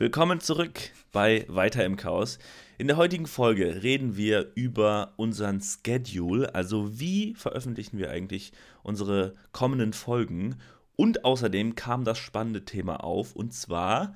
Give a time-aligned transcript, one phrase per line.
[0.00, 0.80] Willkommen zurück
[1.12, 2.38] bei Weiter im Chaos.
[2.78, 8.52] In der heutigen Folge reden wir über unseren Schedule, also wie veröffentlichen wir eigentlich
[8.82, 10.56] unsere kommenden Folgen.
[10.96, 14.14] Und außerdem kam das spannende Thema auf, und zwar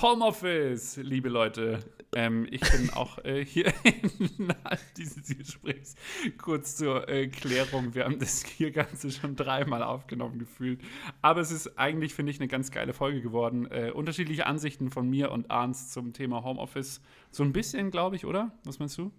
[0.00, 1.80] Homeoffice, liebe Leute.
[2.14, 3.72] Ähm, ich bin auch äh, hier
[4.38, 5.96] innerhalb dieses Gesprächs
[6.40, 7.96] kurz zur äh, Klärung.
[7.96, 10.80] Wir haben das hier Ganze schon dreimal aufgenommen gefühlt.
[11.20, 13.66] Aber es ist eigentlich, finde ich, eine ganz geile Folge geworden.
[13.72, 17.00] Äh, unterschiedliche Ansichten von mir und Arns zum Thema Homeoffice.
[17.32, 18.52] So ein bisschen, glaube ich, oder?
[18.62, 19.10] Was meinst du?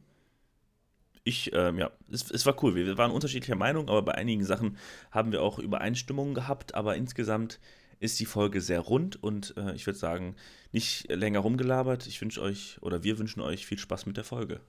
[1.25, 2.75] Ich, ähm, ja, es, es, war cool.
[2.75, 4.77] Wir waren unterschiedlicher Meinung, aber bei einigen Sachen
[5.11, 6.73] haben wir auch Übereinstimmungen gehabt.
[6.73, 7.59] Aber insgesamt
[7.99, 10.35] ist die Folge sehr rund und äh, ich würde sagen,
[10.71, 12.07] nicht länger rumgelabert.
[12.07, 14.61] Ich wünsche euch oder wir wünschen euch viel Spaß mit der Folge.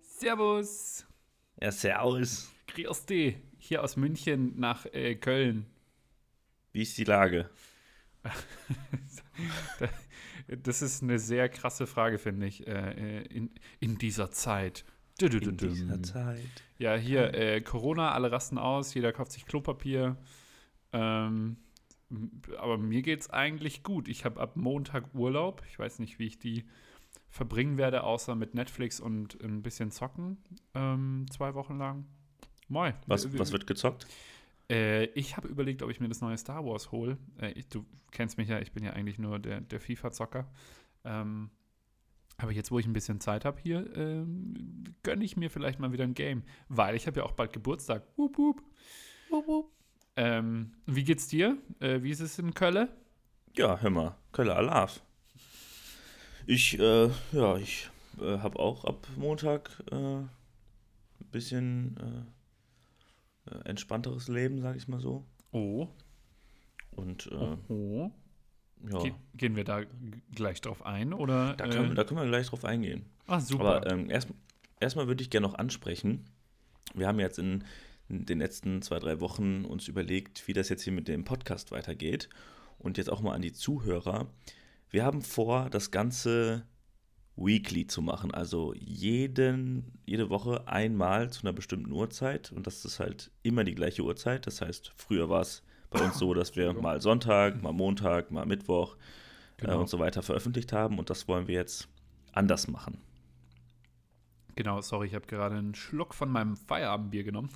[0.00, 1.04] Servus.
[1.60, 2.50] Ja, servus.
[2.68, 3.36] Grüß dich.
[3.58, 5.66] Hier aus München nach äh, Köln.
[6.72, 7.50] Wie ist die Lage?
[10.62, 14.84] das ist eine sehr krasse Frage, finde ich, äh, äh, in, in dieser Zeit.
[15.68, 16.62] In dieser Zeit.
[16.78, 20.16] Ja, hier, äh, Corona, alle rasten aus, jeder kauft sich Klopapier.
[20.92, 21.56] Ähm,
[22.58, 24.08] aber mir geht es eigentlich gut.
[24.08, 25.62] Ich habe ab Montag Urlaub.
[25.68, 26.64] Ich weiß nicht, wie ich die
[27.28, 30.36] verbringen werde, außer mit Netflix und ein bisschen zocken.
[30.74, 32.04] Ähm, zwei Wochen lang.
[32.68, 32.92] Moi.
[33.06, 34.06] Was, was wird gezockt?
[34.72, 37.18] Äh, ich habe überlegt, ob ich mir das neue Star Wars hole.
[37.36, 40.50] Äh, du kennst mich ja, ich bin ja eigentlich nur der, der FIFA-Zocker.
[41.04, 41.50] Ähm,
[42.38, 45.92] aber jetzt, wo ich ein bisschen Zeit habe hier, ähm, gönne ich mir vielleicht mal
[45.92, 46.42] wieder ein Game.
[46.68, 48.02] Weil ich habe ja auch bald Geburtstag.
[48.16, 48.62] Wup, wup.
[49.28, 49.72] Wup, wup.
[50.16, 51.58] Ähm, wie geht's dir?
[51.80, 52.88] Äh, wie ist es in Köln?
[53.54, 55.02] Ja, hör mal, Kölle Alaf.
[56.46, 60.30] Ich, äh, ja, ich äh, habe auch ab Montag äh, ein
[61.30, 62.41] bisschen äh,
[63.64, 65.26] entspannteres Leben, sag ich mal so.
[65.50, 65.88] Oh.
[66.90, 68.10] Und äh, oh.
[68.90, 69.02] ja.
[69.02, 69.82] Ge gehen wir da
[70.34, 71.12] gleich drauf ein?
[71.12, 73.06] Oder, da, können, äh, da können wir gleich drauf eingehen.
[73.26, 73.76] Ah, super.
[73.76, 74.28] Aber ähm, erst,
[74.80, 76.26] erstmal würde ich gerne noch ansprechen.
[76.94, 77.64] Wir haben jetzt in,
[78.08, 81.72] in den letzten zwei, drei Wochen uns überlegt, wie das jetzt hier mit dem Podcast
[81.72, 82.28] weitergeht.
[82.78, 84.28] Und jetzt auch mal an die Zuhörer.
[84.90, 86.66] Wir haben vor, das Ganze
[87.36, 88.32] weekly zu machen.
[88.32, 92.52] Also jeden, jede Woche einmal zu einer bestimmten Uhrzeit.
[92.52, 94.46] Und das ist halt immer die gleiche Uhrzeit.
[94.46, 98.46] Das heißt, früher war es bei uns so, dass wir mal Sonntag, mal Montag, mal
[98.46, 99.74] Mittwoch äh, genau.
[99.74, 100.98] äh, und so weiter veröffentlicht haben.
[100.98, 101.88] Und das wollen wir jetzt
[102.32, 102.98] anders machen.
[104.54, 107.50] Genau, sorry, ich habe gerade einen Schluck von meinem Feierabendbier genommen.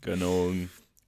[0.00, 0.50] genau.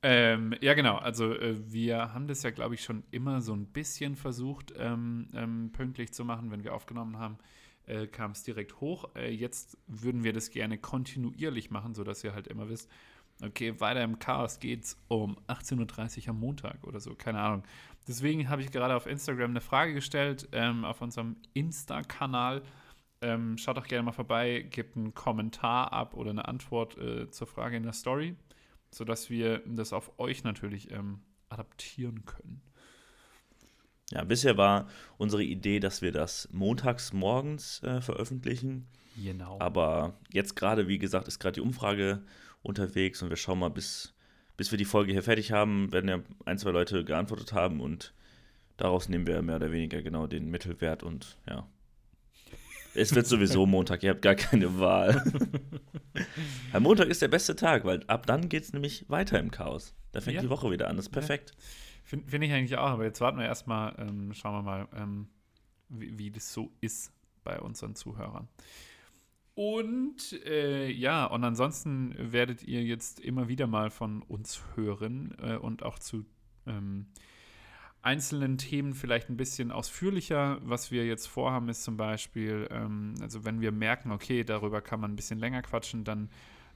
[0.03, 0.97] Ähm, ja, genau.
[0.97, 5.29] Also äh, wir haben das ja, glaube ich, schon immer so ein bisschen versucht, ähm,
[5.35, 6.51] ähm, pünktlich zu machen.
[6.51, 7.39] Wenn wir aufgenommen haben,
[7.87, 9.09] äh, kam es direkt hoch.
[9.17, 12.89] Äh, jetzt würden wir das gerne kontinuierlich machen, sodass ihr halt immer wisst,
[13.43, 17.65] okay, weiter im Chaos geht's um 18.30 Uhr am Montag oder so, keine Ahnung.
[18.07, 22.63] Deswegen habe ich gerade auf Instagram eine Frage gestellt, ähm, auf unserem Insta-Kanal.
[23.21, 27.49] Ähm, schaut doch gerne mal vorbei, gebt einen Kommentar ab oder eine Antwort äh, zur
[27.49, 28.37] Frage in der Story
[28.91, 32.63] sodass wir das auf euch natürlich ähm, adaptieren können.
[34.11, 34.89] Ja, bisher war
[35.19, 38.89] unsere Idee, dass wir das montags morgens äh, veröffentlichen.
[39.23, 39.59] Genau.
[39.61, 42.23] Aber jetzt gerade, wie gesagt, ist gerade die Umfrage
[42.63, 44.15] unterwegs und wir schauen mal, bis,
[44.57, 48.15] bis wir die Folge hier fertig haben, werden ja ein, zwei Leute geantwortet haben und
[48.77, 51.67] daraus nehmen wir mehr oder weniger genau den Mittelwert und ja,
[52.95, 55.23] es wird sowieso Montag, ihr habt gar keine Wahl.
[56.73, 59.95] Am Montag ist der beste Tag, weil ab dann geht es nämlich weiter im Chaos.
[60.13, 60.43] Da fängt ja.
[60.43, 61.51] die Woche wieder an, das ist perfekt.
[61.51, 61.65] Ja.
[62.05, 65.29] Finde find ich eigentlich auch, aber jetzt warten wir erstmal, ähm, schauen wir mal, ähm,
[65.89, 67.13] wie, wie, das so ist
[67.45, 68.49] bei unseren Zuhörern.
[69.55, 75.57] Und äh, ja, und ansonsten werdet ihr jetzt immer wieder mal von uns hören äh,
[75.57, 76.25] und auch zu
[76.67, 77.07] ähm,
[78.09, 80.59] einzelnen Themen vielleicht ein bisschen ausführlicher.
[80.63, 85.01] Was wir jetzt vorhaben, ist zum Beispiel, ähm, also wenn wir merken, okay, darüber kann
[85.01, 86.31] man ein bisschen länger quatschen, dann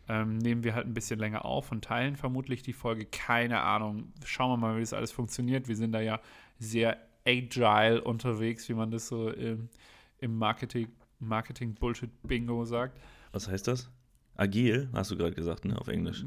[0.09, 3.07] ähm, nehmen wir halt ein bisschen länger auf und teilen vermutlich die Folge.
[3.07, 4.13] Keine Ahnung.
[4.27, 5.69] Schauen wir mal, wie das alles funktioniert.
[5.69, 6.21] Wir sind da ja
[6.59, 9.71] sehr agile unterwegs, wie man das so im,
[10.19, 10.89] im Marketing,
[11.19, 13.01] Marketing Bullshit Bingo sagt.
[13.33, 13.91] Was heißt das?
[14.35, 16.27] Agil, hast du gerade gesagt, ne, auf Englisch.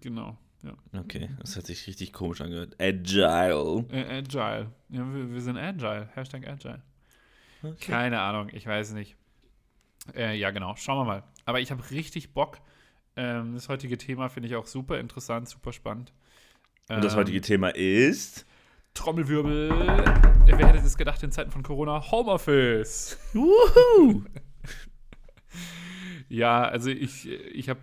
[0.00, 0.36] Genau.
[0.66, 1.00] Ja.
[1.00, 2.74] Okay, das hat sich richtig komisch angehört.
[2.80, 3.84] Agile.
[3.90, 4.72] Äh, agile.
[4.88, 6.08] Ja, wir, wir, sind agile.
[6.14, 6.82] Hashtag agile.
[7.62, 7.92] Okay.
[7.92, 9.16] Keine Ahnung, ich weiß nicht.
[10.14, 10.74] Äh, ja, genau.
[10.76, 11.22] Schauen wir mal.
[11.44, 12.58] Aber ich habe richtig Bock.
[13.16, 16.12] Ähm, das heutige Thema finde ich auch super interessant, super spannend.
[16.88, 18.44] Und das heutige ähm, Thema ist?
[18.94, 19.70] Trommelwirbel.
[20.46, 22.10] Wer hätte es gedacht in Zeiten von Corona?
[22.10, 23.18] Homeoffice.
[23.32, 24.24] Wuhu!
[26.28, 27.80] Ja, also ich, ich habe,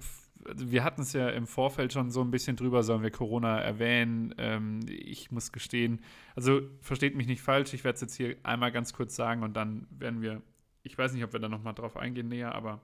[0.55, 4.33] wir hatten es ja im Vorfeld schon so ein bisschen drüber, sollen wir Corona erwähnen?
[4.37, 6.01] Ähm, ich muss gestehen,
[6.35, 9.55] also versteht mich nicht falsch, ich werde es jetzt hier einmal ganz kurz sagen und
[9.55, 10.41] dann werden wir,
[10.83, 12.81] ich weiß nicht, ob wir da nochmal drauf eingehen näher, aber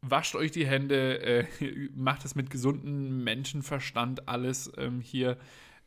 [0.00, 1.46] wascht euch die Hände, äh,
[1.94, 5.38] macht es mit gesundem Menschenverstand alles ähm, hier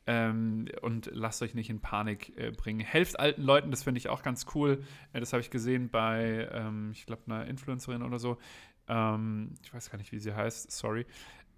[0.08, 2.80] ähm, und lasst euch nicht in Panik äh, bringen.
[2.80, 4.84] Helft alten Leuten, das finde ich auch ganz cool.
[5.12, 8.38] Äh, das habe ich gesehen bei, ähm, ich glaube, einer Influencerin oder so.
[8.88, 11.06] Ähm, ich weiß gar nicht, wie sie heißt, sorry.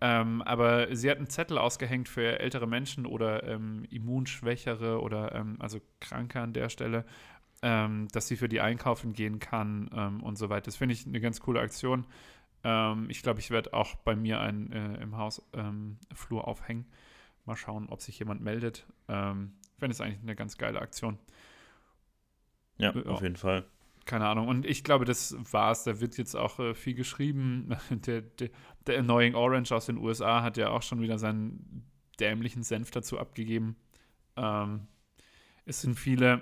[0.01, 5.57] Ähm, aber sie hat einen Zettel ausgehängt für ältere Menschen oder ähm, immunschwächere oder ähm,
[5.59, 7.05] also Kranke an der Stelle,
[7.61, 9.89] dass sie für die einkaufen gehen kann
[10.23, 10.61] und so weiter.
[10.67, 12.05] Das finde ich eine ganz coole Aktion.
[13.09, 15.45] ich glaube, ich werde auch bei mir einen äh, im Haus
[16.13, 16.85] Flur aufhängen.
[17.49, 18.85] Mal schauen, ob sich jemand meldet.
[19.07, 21.17] Ähm, ich finde es eigentlich eine ganz geile Aktion.
[22.77, 23.65] Ja, ja, auf jeden Fall.
[24.09, 24.47] Keine Ahnung.
[24.47, 25.83] Und ich glaube, das war's.
[25.83, 27.77] Da wird jetzt auch äh, viel geschrieben.
[27.91, 28.49] Der, der,
[28.87, 31.83] der Annoying Orange aus den USA hat ja auch schon wieder seinen
[32.19, 33.75] dämlichen Senf dazu abgegeben.
[34.35, 34.87] Ähm,
[35.65, 36.41] es sind viele,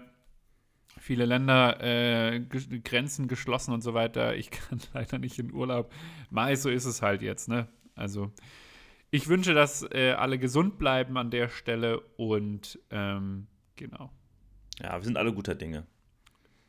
[0.98, 4.38] viele Länder, äh, Grenzen geschlossen und so weiter.
[4.38, 5.92] Ich kann leider nicht in Urlaub.
[6.30, 7.68] Mai, so ist es halt jetzt, ne?
[7.96, 8.32] Also,
[9.12, 14.10] ich wünsche, dass äh, alle gesund bleiben an der Stelle und ähm, genau.
[14.82, 15.86] Ja, wir sind alle guter Dinge.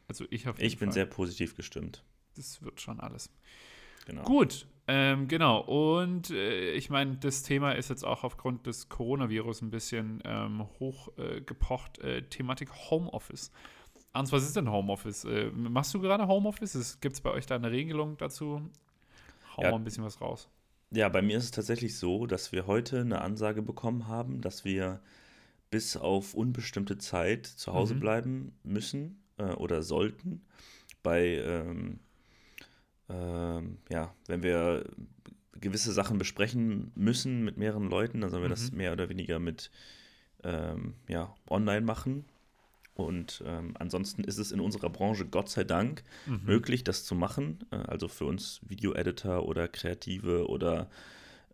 [0.09, 0.95] Also ich auf Ich bin Fall.
[0.95, 2.03] sehr positiv gestimmt.
[2.35, 3.31] Das wird schon alles.
[4.07, 4.23] Genau.
[4.23, 5.61] Gut, ähm, genau.
[5.61, 10.67] Und äh, ich meine, das Thema ist jetzt auch aufgrund des Coronavirus ein bisschen ähm,
[10.81, 11.99] hochgepocht.
[11.99, 13.53] Äh, Thematik Homeoffice.
[14.15, 15.25] Ans, was ist denn Homeoffice?
[15.25, 16.99] Äh, machst du gerade Homeoffice?
[17.01, 18.63] Gibt es bei euch da eine Regelung dazu?
[19.57, 20.49] Hau ja, mal ein bisschen was raus.
[20.91, 24.65] Ja, bei mir ist es tatsächlich so, dass wir heute eine Ansage bekommen haben, dass
[24.65, 25.03] wir
[25.71, 28.01] bis auf unbestimmte Zeit zu Hause mhm.
[28.01, 30.43] bleiben müssen äh, oder sollten.
[31.03, 32.01] Bei, ähm,
[33.09, 34.85] ähm, ja, wenn wir
[35.61, 38.53] gewisse Sachen besprechen müssen mit mehreren Leuten, dann sollen wir mhm.
[38.53, 39.71] das mehr oder weniger mit
[40.45, 42.25] ähm, ja, online machen.
[42.95, 46.41] Und ähm, ansonsten ist es in unserer Branche Gott sei Dank mhm.
[46.45, 47.61] möglich, das zu machen.
[47.71, 50.91] Äh, also für uns Video-Editor oder Kreative oder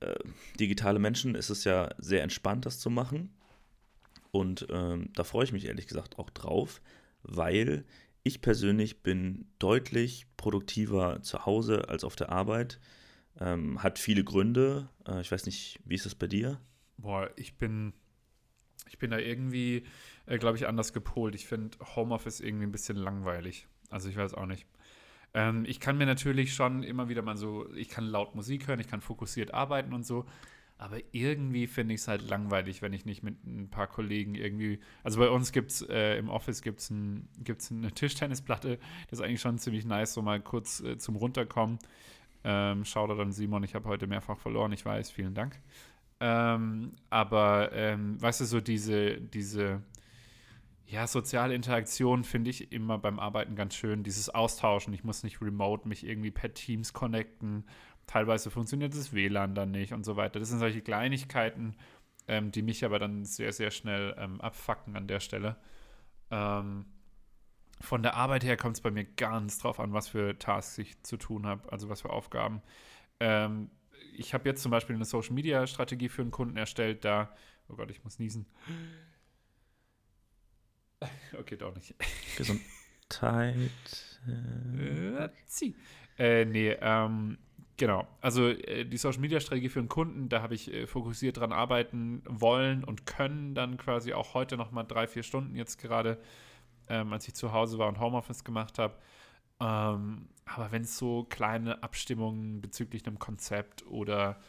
[0.00, 0.14] äh,
[0.58, 3.30] digitale Menschen ist es ja sehr entspannt, das zu machen.
[4.30, 6.80] Und ähm, da freue ich mich ehrlich gesagt auch drauf,
[7.24, 7.84] weil
[8.22, 12.80] ich persönlich bin deutlich produktiver zu Hause als auf der Arbeit.
[13.40, 14.88] Ähm, hat viele Gründe.
[15.06, 16.60] Äh, ich weiß nicht, wie ist das bei dir?
[16.96, 17.92] Boah, ich bin,
[18.88, 19.84] ich bin da irgendwie
[20.26, 21.34] äh, glaube ich, anders gepolt.
[21.34, 23.66] Ich finde Homeoffice irgendwie ein bisschen langweilig.
[23.90, 24.66] Also ich weiß auch nicht.
[25.34, 28.80] Ähm, ich kann mir natürlich schon immer wieder mal so, ich kann laut Musik hören,
[28.80, 30.26] ich kann fokussiert arbeiten und so.
[30.76, 34.80] Aber irgendwie finde ich es halt langweilig, wenn ich nicht mit ein paar Kollegen irgendwie.
[35.04, 38.78] Also bei uns gibt es äh, im Office gibt's ein, gibt's eine Tischtennisplatte.
[39.08, 41.78] Das ist eigentlich schon ziemlich nice, so mal kurz äh, zum Runterkommen.
[42.42, 45.60] Ähm, Schau dann Simon, ich habe heute mehrfach verloren, ich weiß, vielen Dank.
[46.20, 49.82] Ähm, aber ähm, weißt du, so diese, diese
[50.86, 54.02] ja, soziale Interaktion finde ich immer beim Arbeiten ganz schön.
[54.02, 54.92] Dieses Austauschen.
[54.92, 57.64] Ich muss nicht remote mich irgendwie per Teams connecten.
[58.06, 60.38] Teilweise funktioniert das WLAN dann nicht und so weiter.
[60.38, 61.76] Das sind solche Kleinigkeiten,
[62.28, 65.56] ähm, die mich aber dann sehr, sehr schnell ähm, abfacken an der Stelle.
[66.30, 66.86] Ähm,
[67.80, 71.02] von der Arbeit her kommt es bei mir ganz drauf an, was für Tasks ich
[71.02, 72.62] zu tun habe, also was für Aufgaben.
[73.20, 73.70] Ähm,
[74.16, 77.34] ich habe jetzt zum Beispiel eine Social Media Strategie für einen Kunden erstellt, da,
[77.68, 78.46] oh Gott, ich muss niesen.
[81.38, 81.94] Okay, doch nicht.
[82.38, 83.58] Gesundheit.
[84.26, 85.76] Äh, zieh.
[86.16, 87.36] Äh, nee, ähm,
[87.76, 88.06] genau.
[88.20, 91.52] Also äh, die Social Media Strategie für einen Kunden, da habe ich äh, fokussiert dran
[91.52, 96.18] arbeiten wollen und können dann quasi auch heute nochmal drei, vier Stunden jetzt gerade,
[96.88, 98.94] ähm, als ich zu Hause war und Homeoffice gemacht habe.
[99.60, 104.40] Ähm, aber wenn es so kleine Abstimmungen bezüglich einem Konzept oder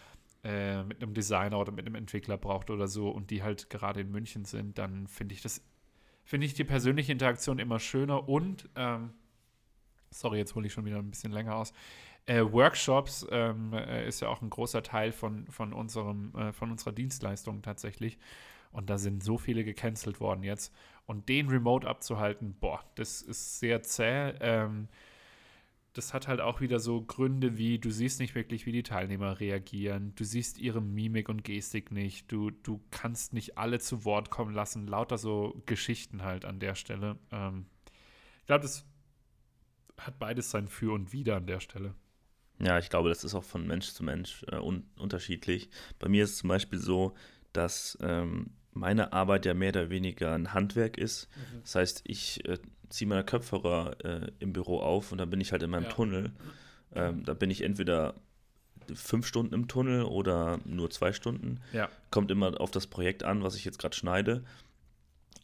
[0.43, 4.01] äh, mit einem Designer oder mit einem Entwickler braucht oder so und die halt gerade
[4.01, 5.61] in München sind, dann finde ich das
[6.25, 9.13] finde ich die persönliche Interaktion immer schöner und, ähm,
[10.09, 11.71] sorry, jetzt hole ich schon wieder ein bisschen länger aus.
[12.27, 16.71] Äh, Workshops ähm, äh, ist ja auch ein großer Teil von, von, unserem, äh, von
[16.71, 18.17] unserer Dienstleistung tatsächlich.
[18.71, 20.73] Und da sind so viele gecancelt worden jetzt.
[21.05, 24.33] Und den Remote abzuhalten, boah, das ist sehr zäh.
[24.39, 24.87] Ähm,
[25.93, 29.39] das hat halt auch wieder so Gründe wie, du siehst nicht wirklich, wie die Teilnehmer
[29.39, 34.29] reagieren, du siehst ihre Mimik und Gestik nicht, du, du kannst nicht alle zu Wort
[34.29, 37.17] kommen lassen, lauter so Geschichten halt an der Stelle.
[37.31, 37.67] Ähm,
[38.41, 38.85] ich glaube, das
[39.97, 41.95] hat beides sein Für und Wider an der Stelle.
[42.59, 45.69] Ja, ich glaube, das ist auch von Mensch zu Mensch äh, un unterschiedlich.
[45.99, 47.13] Bei mir ist es zum Beispiel so,
[47.53, 51.29] dass ähm, meine Arbeit ja mehr oder weniger ein Handwerk ist.
[51.35, 51.61] Mhm.
[51.61, 52.57] Das heißt, ich äh,
[52.89, 55.89] ziehe meine Kopfhörer äh, im Büro auf und dann bin ich halt in meinem ja.
[55.89, 56.31] Tunnel.
[56.93, 58.15] Ähm, da bin ich entweder
[58.93, 61.59] fünf Stunden im Tunnel oder nur zwei Stunden.
[61.73, 61.89] Ja.
[62.11, 64.43] Kommt immer auf das Projekt an, was ich jetzt gerade schneide.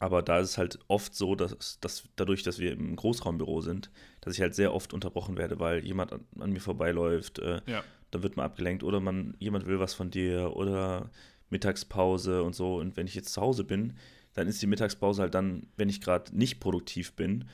[0.02, 3.88] Aber da ist es halt oft so, dass, dass dadurch, dass wir im Großraumbüro sind,
[4.20, 7.84] dass ich halt sehr oft unterbrochen werde, weil jemand an, an mir vorbeiläuft, äh, ja.
[8.10, 11.08] dann wird man abgelenkt oder man, jemand will was von dir oder
[11.50, 12.78] Mittagspause und so.
[12.78, 13.92] Und wenn ich jetzt zu Hause bin,
[14.34, 17.44] dann ist die Mittagspause halt dann, wenn ich gerade nicht produktiv bin,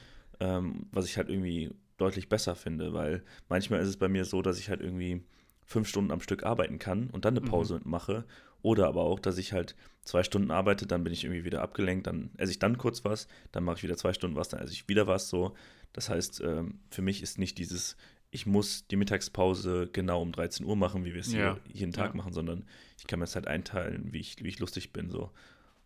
[0.41, 4.41] ähm, was ich halt irgendwie deutlich besser finde, weil manchmal ist es bei mir so,
[4.41, 5.21] dass ich halt irgendwie
[5.67, 7.51] fünf Stunden am Stück arbeiten kann und dann eine mhm.
[7.51, 7.91] Pause mhm.
[7.91, 8.25] mache.
[8.63, 12.07] Oder aber auch, dass ich halt zwei Stunden arbeite, dann bin ich irgendwie wieder abgelenkt,
[12.07, 14.73] dann esse ich dann kurz was, dann mache ich wieder zwei Stunden was, dann esse
[14.73, 15.55] ich wieder was so.
[15.93, 17.97] Das heißt, ähm, für mich ist nicht dieses,
[18.31, 21.39] ich muss die Mittagspause genau um 13 Uhr machen, wie wir es ja.
[21.39, 22.17] hier jeden Tag ja.
[22.17, 22.65] machen, sondern
[22.99, 25.11] ich kann mir das halt einteilen, wie ich, wie ich lustig bin.
[25.11, 25.31] so.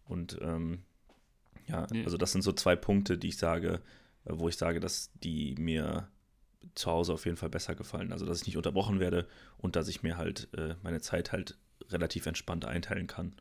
[0.05, 0.83] Und ähm,
[1.69, 3.81] ja, also das sind so zwei Punkte, die ich sage,
[4.25, 6.09] äh, wo ich sage, dass die mir
[6.75, 8.13] zu Hause auf jeden Fall besser gefallen.
[8.13, 9.27] Also, dass ich nicht unterbrochen werde
[9.59, 11.59] und dass ich mir halt äh, meine Zeit halt
[11.91, 13.35] relativ entspannt einteilen kann.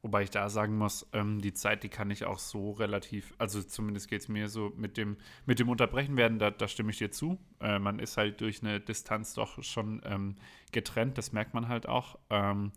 [0.00, 3.60] Wobei ich da sagen muss, ähm, die Zeit, die kann ich auch so relativ, also
[3.62, 6.98] zumindest geht es mir so mit dem, mit dem Unterbrechen werden, da, da stimme ich
[6.98, 7.38] dir zu.
[7.60, 10.36] Äh, man ist halt durch eine Distanz doch schon ähm,
[10.70, 12.16] getrennt, das merkt man halt auch.
[12.30, 12.70] Ähm,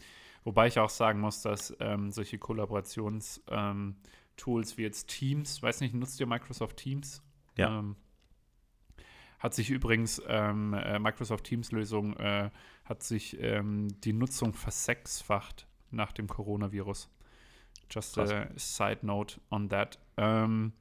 [0.44, 5.94] wobei ich auch sagen muss, dass ähm, solche Kollaborationstools ähm, wie jetzt Teams, weiß nicht,
[5.94, 7.22] nutzt ihr Microsoft Teams?
[7.56, 7.78] Ja.
[7.80, 7.98] Ähm,
[9.38, 12.50] hat sich übrigens äh, Microsoft Teams Lösung äh,
[12.92, 17.10] hat sich ähm, die Nutzung versechsfacht nach dem Coronavirus.
[17.90, 18.32] Just Krass.
[18.32, 19.98] a side note on that.
[20.18, 20.74] Ähm,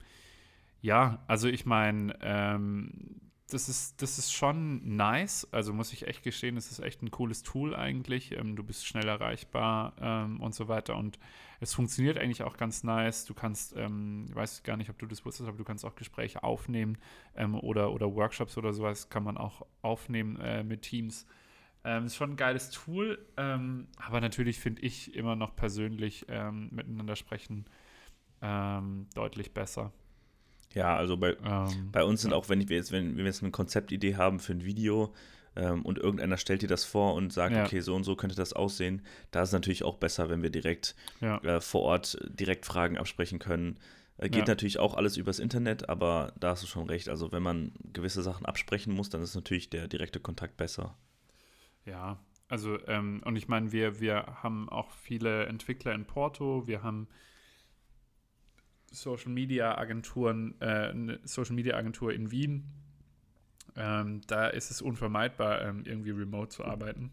[0.81, 5.47] ja, also ich meine, ähm, das ist, das ist schon nice.
[5.53, 8.37] Also muss ich echt gestehen, das ist echt ein cooles Tool eigentlich.
[8.37, 10.97] Ähm, du bist schnell erreichbar ähm, und so weiter.
[10.97, 11.19] Und
[11.61, 13.25] es funktioniert eigentlich auch ganz nice.
[13.25, 15.95] Du kannst, ähm, ich weiß gar nicht, ob du das wusstest, aber du kannst auch
[15.95, 16.99] Gespräche aufnehmen
[17.37, 21.25] ähm, oder, oder Workshops oder sowas kann man auch aufnehmen äh, mit Teams.
[21.83, 26.69] Ähm, ist schon ein geiles Tool, ähm, aber natürlich finde ich immer noch persönlich ähm,
[26.73, 27.65] miteinander sprechen
[28.43, 29.93] ähm, deutlich besser.
[30.75, 33.43] Ja, also bei, ähm, bei uns sind auch, wenn wir jetzt, wenn, wenn wir jetzt
[33.43, 35.15] eine Konzeptidee haben für ein Video
[35.57, 37.65] ähm, und irgendeiner stellt dir das vor und sagt, ja.
[37.65, 40.51] okay, so und so könnte das aussehen, da ist es natürlich auch besser, wenn wir
[40.51, 41.39] direkt ja.
[41.39, 43.79] äh, vor Ort direkt Fragen absprechen können.
[44.19, 44.53] Äh, geht ja.
[44.53, 47.09] natürlich auch alles übers Internet, aber da hast du schon recht.
[47.09, 50.97] Also wenn man gewisse Sachen absprechen muss, dann ist natürlich der direkte Kontakt besser.
[51.85, 52.19] Ja,
[52.49, 57.09] also ähm, und ich meine, wir, wir haben auch viele Entwickler in Porto, wir haben
[58.91, 62.65] Social Media Agenturen, äh, eine Social Media Agentur in Wien.
[63.77, 67.13] Ähm, da ist es unvermeidbar, ähm, irgendwie remote zu arbeiten.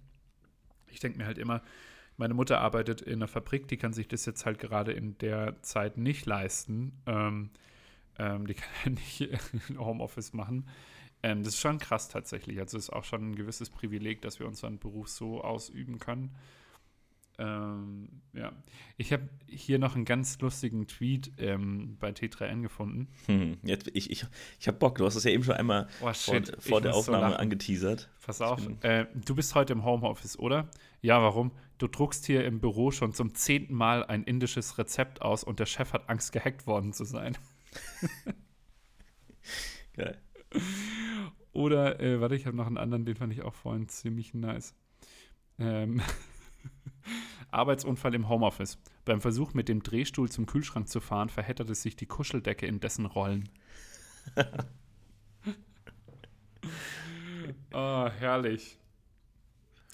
[0.87, 1.61] Ich denke mir halt immer,
[2.17, 5.61] meine Mutter arbeitet in einer Fabrik, die kann sich das jetzt halt gerade in der
[5.61, 6.99] Zeit nicht leisten.
[7.05, 7.51] Ähm,
[8.17, 8.89] ähm die kann ja
[9.29, 10.67] nicht Homeoffice machen.
[11.23, 12.59] Ähm, das ist schon krass tatsächlich.
[12.59, 16.35] Also es ist auch schon ein gewisses Privileg, dass wir unseren Beruf so ausüben können.
[17.39, 18.51] Ähm, ja.
[18.97, 23.09] Ich habe hier noch einen ganz lustigen Tweet ähm, bei T3N gefunden.
[23.27, 24.25] Hm, jetzt, ich ich,
[24.59, 27.29] ich habe Bock, du hast es ja eben schon einmal oh, vor, vor der Aufnahme
[27.31, 28.09] so angeteasert.
[28.25, 30.69] Pass auf, äh, du bist heute im Homeoffice, oder?
[31.01, 31.51] Ja, warum?
[31.77, 35.67] Du druckst hier im Büro schon zum zehnten Mal ein indisches Rezept aus und der
[35.67, 37.37] Chef hat Angst, gehackt worden zu sein.
[39.95, 40.19] Geil.
[41.57, 44.75] Oder, äh, warte, ich habe noch einen anderen, den fand ich auch vorhin ziemlich nice.
[45.57, 46.03] Ähm,
[47.51, 48.77] Arbeitsunfall im Homeoffice.
[49.05, 53.07] Beim Versuch, mit dem Drehstuhl zum Kühlschrank zu fahren, verhedderte sich die Kuscheldecke in dessen
[53.07, 53.49] Rollen.
[57.73, 58.77] oh, herrlich.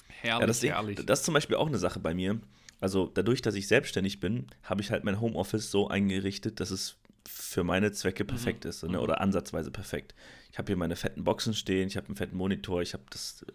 [0.09, 1.05] Herrlich, ja, das, herrlich.
[1.05, 2.41] Das ist zum Beispiel auch eine Sache bei mir.
[2.81, 6.97] Also dadurch, dass ich selbstständig bin, habe ich halt mein Homeoffice so eingerichtet, dass es
[7.27, 8.69] für meine Zwecke perfekt mhm.
[8.69, 8.99] ist ne?
[8.99, 10.13] oder ansatzweise perfekt.
[10.51, 13.45] Ich habe hier meine fetten Boxen stehen, ich habe einen fetten Monitor, ich habe das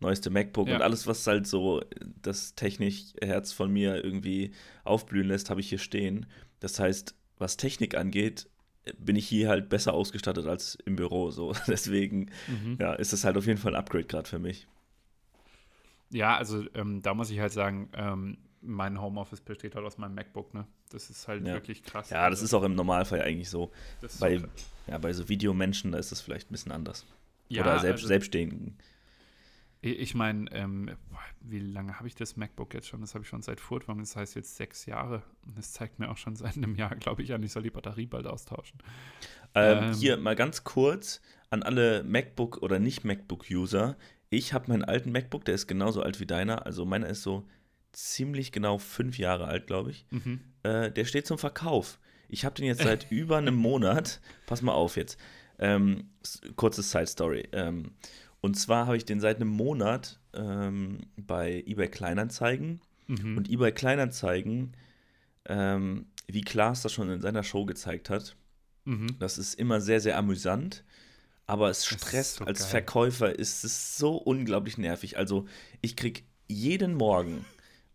[0.00, 0.76] neueste MacBook ja.
[0.76, 1.82] und alles, was halt so
[2.22, 4.52] das Technikherz von mir irgendwie
[4.84, 6.26] aufblühen lässt, habe ich hier stehen.
[6.60, 8.48] Das heißt, was Technik angeht,
[8.98, 11.30] bin ich hier halt besser ausgestattet als im Büro.
[11.30, 11.54] So.
[11.66, 12.76] Deswegen mhm.
[12.78, 14.66] ja, ist es halt auf jeden Fall ein Upgrade gerade für mich.
[16.10, 20.14] Ja, also ähm, da muss ich halt sagen, ähm, mein Homeoffice besteht halt aus meinem
[20.14, 20.66] MacBook, ne?
[20.90, 21.54] Das ist halt ja.
[21.54, 22.10] wirklich krass.
[22.10, 22.44] Ja, das also.
[22.44, 23.70] ist auch im Normalfall eigentlich so.
[24.20, 24.46] Bei, so
[24.86, 27.06] ja, bei so Videomenschen, da ist das vielleicht ein bisschen anders.
[27.48, 28.78] Ja, Oder selbst, also, selbstständigen.
[29.80, 30.90] Ich meine, ähm,
[31.40, 33.02] wie lange habe ich das MacBook jetzt schon?
[33.02, 35.22] Das habe ich schon seit Furtwang, das heißt jetzt sechs Jahre.
[35.46, 37.70] Und das zeigt mir auch schon seit einem Jahr, glaube ich, an, ich soll die
[37.70, 38.78] Batterie bald austauschen.
[39.54, 43.96] Ähm, ähm, hier mal ganz kurz an alle MacBook- oder nicht-MacBook-User.
[44.30, 46.64] Ich habe meinen alten MacBook, der ist genauso alt wie deiner.
[46.64, 47.46] Also meiner ist so
[47.96, 50.06] ziemlich genau fünf Jahre alt, glaube ich.
[50.10, 50.40] Mhm.
[50.62, 51.98] Äh, der steht zum Verkauf.
[52.28, 54.20] Ich habe den jetzt seit über einem Monat.
[54.46, 55.18] Pass mal auf jetzt.
[55.58, 56.10] Ähm,
[56.56, 57.48] kurze Side Story.
[57.52, 57.92] Ähm,
[58.40, 62.80] und zwar habe ich den seit einem Monat ähm, bei eBay Kleinanzeigen.
[63.06, 63.36] Mhm.
[63.36, 64.76] Und eBay Kleinanzeigen,
[65.46, 68.36] ähm, wie Klaas das schon in seiner Show gezeigt hat,
[68.86, 69.18] Mhm.
[69.18, 70.84] das ist immer sehr, sehr amüsant.
[71.46, 72.68] Aber es stresst so als geil.
[72.70, 75.16] Verkäufer ist es so unglaublich nervig.
[75.18, 75.46] Also
[75.82, 77.44] ich kriege jeden Morgen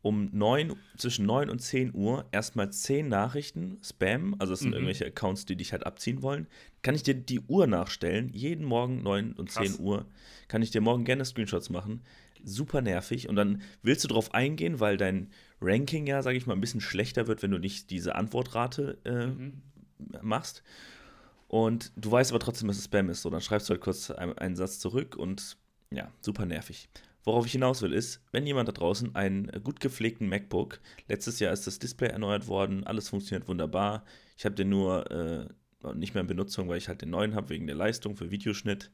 [0.01, 4.75] um 9, zwischen 9 und 10 Uhr erstmal 10 Nachrichten, Spam, also es sind Mhm.
[4.75, 6.47] irgendwelche Accounts, die dich halt abziehen wollen.
[6.81, 9.75] Kann ich dir die Uhr nachstellen, jeden Morgen 9 und Krass.
[9.75, 10.05] 10 Uhr,
[10.47, 12.01] kann ich dir morgen gerne Screenshots machen.
[12.41, 13.27] Super nervig.
[13.27, 15.29] Und dann willst du drauf eingehen, weil dein
[15.59, 19.27] Ranking ja, sage ich mal, ein bisschen schlechter wird, wenn du nicht diese Antwortrate äh,
[19.27, 19.61] Mhm.
[20.21, 20.63] machst.
[21.49, 23.23] Und du weißt aber trotzdem, dass es Spam ist.
[23.23, 25.57] So, dann schreibst du halt kurz einen, einen Satz zurück und
[25.91, 26.87] ja, super nervig.
[27.23, 31.51] Worauf ich hinaus will, ist, wenn jemand da draußen einen gut gepflegten MacBook, letztes Jahr
[31.51, 34.05] ist das Display erneuert worden, alles funktioniert wunderbar.
[34.37, 35.47] Ich habe den nur äh,
[35.95, 38.91] nicht mehr in Benutzung, weil ich halt den neuen habe, wegen der Leistung für Videoschnitt.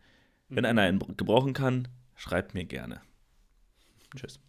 [0.50, 0.70] Wenn Mhm.
[0.70, 3.02] einer einen gebrauchen kann, schreibt mir gerne.
[4.16, 4.40] Tschüss.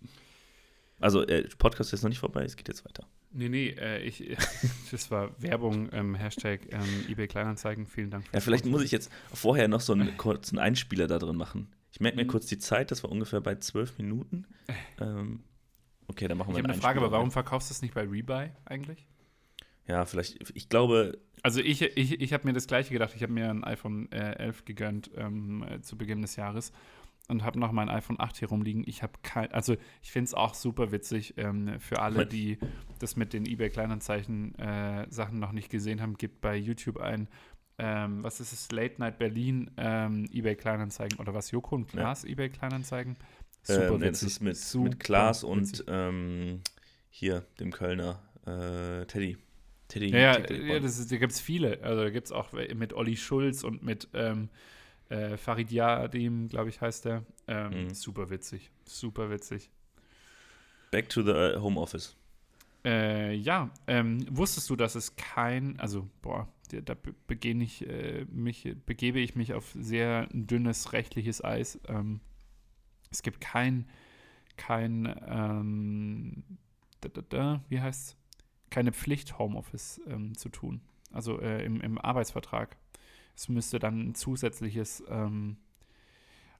[0.98, 3.06] Also, äh, Podcast ist noch nicht vorbei, es geht jetzt weiter.
[3.30, 4.36] Nee, nee, äh, ich,
[4.90, 7.86] das war Werbung, ähm, Hashtag ähm, eBay Kleinanzeigen.
[7.86, 8.24] Vielen Dank.
[8.32, 11.68] Ja, vielleicht muss ich jetzt vorher noch so einen kurzen Einspieler da drin machen.
[11.96, 12.28] Ich merke mir Mhm.
[12.28, 14.44] kurz die Zeit, das war ungefähr bei zwölf Minuten.
[15.00, 15.40] Ähm,
[16.08, 18.02] okay, dann machen Ich wir habe eine Frage, aber warum verkaufst du es nicht bei
[18.02, 19.06] Rebuy eigentlich?
[19.86, 23.12] Ja, vielleicht, ich glaube, Also ich, ich, ich habe mir das gleiche gedacht.
[23.16, 26.70] Ich habe mir ein iPhone äh, 11 gegönnt ähm, äh, zu Beginn des Jahres
[27.28, 28.84] und habe noch mein iPhone 8 hier rumliegen.
[28.86, 32.58] Ich habe kein, also ich finde es auch super witzig ähm, für alle, die
[32.98, 37.28] das mit den eBay Kleinanzeigen äh, Sachen noch nicht gesehen haben, gibt bei YouTube ein
[37.78, 42.00] ähm, was ist es, Late Night Berlin, ähm, eBay Kleinanzeigen oder was, Joko und Ja.
[42.00, 43.16] Klaas eBay Kleinanzeigen?
[43.68, 44.28] äh, Super das witzig.
[44.28, 46.60] ist mit, super mit Klaas und ähm,
[47.10, 49.36] hier, dem Kölner, äh, Teddy.
[49.88, 50.10] Teddy.
[50.10, 51.80] Ja, ja, ja ist, da gibt es viele.
[51.82, 54.48] Also da gibt es auch mit Olli Schulz und mit ähm,
[55.08, 57.24] äh, Farid Yadim, glaube ich, heißt der.
[57.46, 57.94] Ähm, Mhm.
[57.94, 58.70] Super witzig.
[58.84, 59.70] Super witzig.
[60.90, 62.16] Back to the äh, Home Office.
[62.84, 67.86] Äh, ja, ähm, wusstest du, dass es kein, also, boah, da- da be- begeh ich,
[67.86, 71.80] äh, mich, begebe ich mich auf sehr dünnes rechtliches Eis.
[71.88, 72.20] Ähm,
[73.10, 73.88] es gibt kein,
[74.56, 76.44] kein, ähm,
[77.00, 78.16] da, da, da, wie heißt
[78.70, 80.80] keine Pflicht, Homeoffice ähm, zu tun.
[81.12, 82.76] Also äh, im, im Arbeitsvertrag.
[83.36, 85.58] Es müsste dann ein zusätzliches, ähm,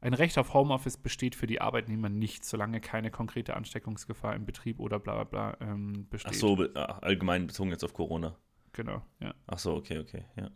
[0.01, 4.79] ein Recht auf Homeoffice besteht für die Arbeitnehmer nicht, solange keine konkrete Ansteckungsgefahr im Betrieb
[4.79, 6.33] oder bla bla bla ähm, besteht.
[6.33, 8.37] Ach so, ah, allgemein bezogen jetzt auf Corona.
[8.77, 9.35] Genau, ja.
[9.47, 10.51] Ach so, okay, okay, ja.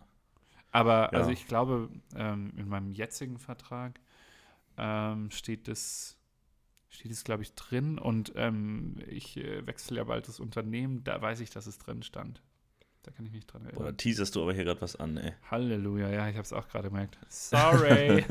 [0.72, 1.18] Aber Ja.
[1.18, 3.98] also ich glaube, ähm, in meinem jetzigen Vertrag
[4.76, 6.18] ähm, steht es,
[6.90, 11.20] steht es, glaube ich, drin und ähm, ich äh, wechsle ja bald das Unternehmen, da
[11.20, 12.42] weiß ich, dass es drin stand.
[13.02, 13.82] Da kann ich mich dran erinnern.
[13.82, 15.32] Boah, da teaserst du aber hier gerade was an, ey.
[15.50, 17.18] Halleluja, ja, ich habe es auch gerade gemerkt.
[17.30, 18.24] Sorry.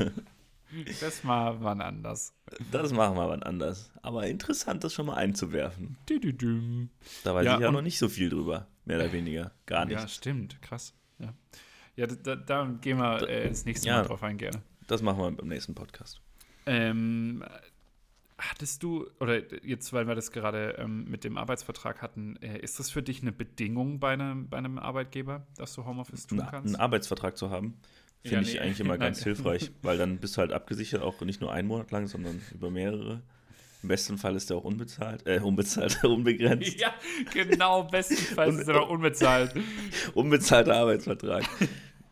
[1.00, 2.32] das mal wann anders.
[2.70, 3.90] Das machen wir wann anders.
[4.02, 5.96] Aber interessant, das schon mal einzuwerfen.
[6.08, 6.90] Düdüdüm.
[7.24, 8.68] Da weiß Ja, ich ja noch nicht so viel drüber.
[8.84, 9.52] Mehr oder weniger.
[9.66, 10.00] Gar nicht.
[10.00, 10.94] Ja, stimmt, krass.
[11.18, 11.34] Ja,
[11.96, 13.98] ja da, da, gehen wir äh, das nächste Ja.
[13.98, 14.62] Mal drauf ein, gerne.
[14.86, 16.20] Das machen wir beim nächsten Podcast.
[16.66, 17.44] Ähm,
[18.38, 22.78] hattest du, oder jetzt, weil wir das gerade ähm, mit dem Arbeitsvertrag hatten, äh, ist
[22.78, 26.66] das für dich eine Bedingung bei einem, bei einem Arbeitgeber, dass du Homeoffice tun kannst?
[26.66, 27.76] einen Arbeitsvertrag zu haben,
[28.22, 28.60] finde Ja, ich nee.
[28.60, 31.90] eigentlich immer ganz hilfreich, weil dann bist du halt abgesichert, auch nicht nur einen Monat
[31.90, 33.22] lang, sondern über mehrere.
[33.82, 36.78] Im besten Fall ist der auch unbezahlt, äh, unbezahlt, unbegrenzt.
[36.78, 36.92] ja,
[37.32, 39.54] genau, bestenfalls Und- ist er noch unbezahlt.
[40.14, 41.44] Unbezahlter Arbeitsvertrag.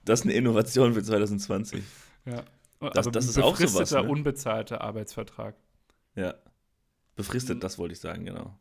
[0.05, 1.83] Das ist eine Innovation für 2020.
[2.25, 2.43] Ja.
[2.81, 4.09] Das- Aber das ist auch sowas, befristeter, ne?
[4.09, 5.57] unbezahlter Arbeitsvertrag.
[6.17, 6.35] Ja.
[7.17, 7.61] Befristet, Mhm.
[7.61, 8.57] das wollte ich sagen, genau.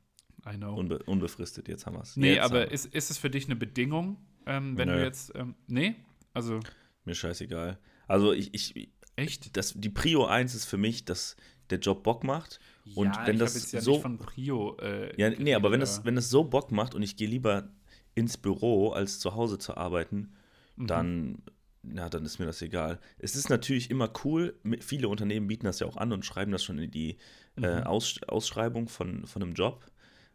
[0.52, 0.76] I know.
[0.76, 2.16] Unbe unbefristet, jetzt haben wir es.
[2.18, 5.04] nee, jetzt aber ist, ist es für dich eine Bedingung, ähm, wenn du Nö.
[5.04, 5.96] jetzt, ähm, nee?
[6.34, 6.60] Also,
[7.06, 7.78] Mir scheißegal.
[8.08, 9.56] Also ich, ich echt?
[9.58, 11.36] das, die Prio 1 ist für mich, dass
[11.70, 12.60] der Job Bock macht.
[12.96, 14.78] Und ja, wenn das jetzt ja so- nicht von Prio.
[14.80, 17.70] Äh, Ja, nee, aber wenn es, wenn es so Bock macht und ich gehe lieber
[18.16, 20.34] ins Büro, als zu Hause zu arbeiten,
[20.78, 20.88] Mhm.
[20.88, 21.38] dann,
[21.84, 23.00] na, dann ist mir das egal.
[23.20, 26.64] Es ist natürlich immer cool, viele Unternehmen bieten das ja auch an und schreiben das
[26.64, 27.18] schon in die
[27.62, 27.84] äh, Mhm.
[27.84, 29.86] Aus, Ausschreibung von, von einem Job.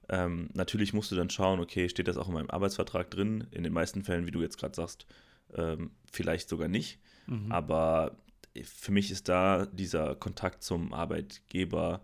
[0.09, 3.47] Ähm, natürlich musst du dann schauen, okay, steht das auch in meinem Arbeitsvertrag drin?
[3.53, 5.07] In den meisten Fällen, wie du jetzt gerade sagst,
[5.55, 6.99] ähm, vielleicht sogar nicht.
[7.29, 7.53] Mhm.
[7.53, 8.17] Aber
[8.65, 12.03] für mich ist da dieser Kontakt zum Arbeitgeber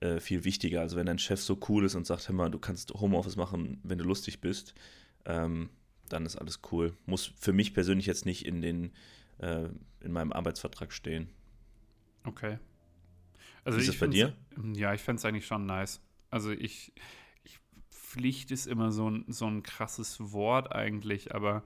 [0.00, 0.80] äh, viel wichtiger.
[0.80, 3.80] Also wenn dein Chef so cool ist und sagt, hör mal, du kannst Homeoffice machen,
[3.84, 4.74] wenn du lustig bist,
[5.24, 5.70] ähm,
[6.08, 6.96] dann ist alles cool.
[7.06, 8.92] Muss für mich persönlich jetzt nicht in den
[9.38, 9.68] äh,
[10.00, 11.28] in meinem Arbeitsvertrag stehen.
[12.24, 12.58] Okay.
[13.64, 16.00] Also ist ich das bei find's- Ja, ich fände es eigentlich schon nice.
[16.30, 16.92] Also ich,
[17.90, 21.62] Pflicht ist immer so ein, so ein krasses Wort eigentlich, aber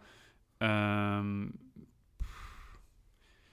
[0.61, 1.55] ähm,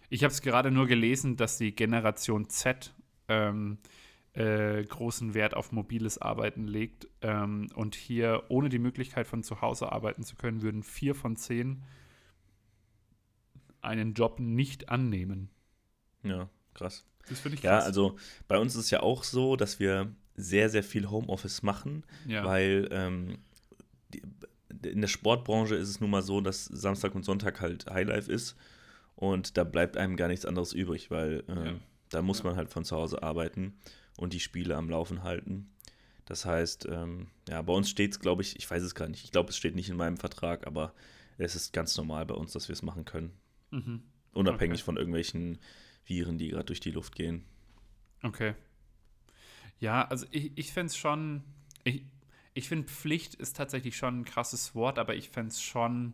[0.10, 2.94] ich habe es gerade nur gelesen, dass die Generation Z
[3.28, 3.78] ähm,
[4.34, 7.08] äh, großen Wert auf mobiles Arbeiten legt.
[7.22, 11.36] Ähm, und hier ohne die Möglichkeit von zu Hause arbeiten zu können, würden vier von
[11.36, 11.84] zehn
[13.82, 15.50] einen Job nicht annehmen.
[16.24, 17.06] Ja, krass.
[17.30, 17.86] Das finde ich Ja, krass.
[17.86, 18.18] also
[18.48, 22.46] bei uns ist es ja auch so, dass wir sehr, sehr viel Homeoffice machen, Ja.
[22.46, 23.38] weil ähm,
[24.14, 24.22] die,
[24.88, 28.56] in der Sportbranche ist es nun mal so, dass Samstag und Sonntag halt Highlife ist
[29.20, 31.80] und da bleibt einem gar nichts anderes übrig, weil äh, Ja.
[32.10, 32.46] da muss Ja.
[32.46, 33.78] man halt von zu Hause arbeiten
[34.18, 35.70] und die Spiele am Laufen halten.
[36.26, 39.24] Das heißt, ähm, ja, bei uns steht es, glaube ich, ich weiß es gar nicht,
[39.26, 40.94] ich glaube, es steht nicht in meinem Vertrag, aber
[41.38, 43.34] es ist ganz normal bei uns, dass wir es machen können.
[43.72, 44.04] Mhm.
[44.34, 44.86] Unabhängig Okay.
[44.86, 45.58] von irgendwelchen
[46.06, 47.44] Viren, die gerade durch die Luft gehen.
[48.24, 48.54] Okay.
[49.80, 51.44] Ja, also ich, ich fände es schon,
[51.84, 52.04] ich,
[52.54, 56.14] ich finde Pflicht ist tatsächlich schon ein krasses Wort, aber ich fände es schon,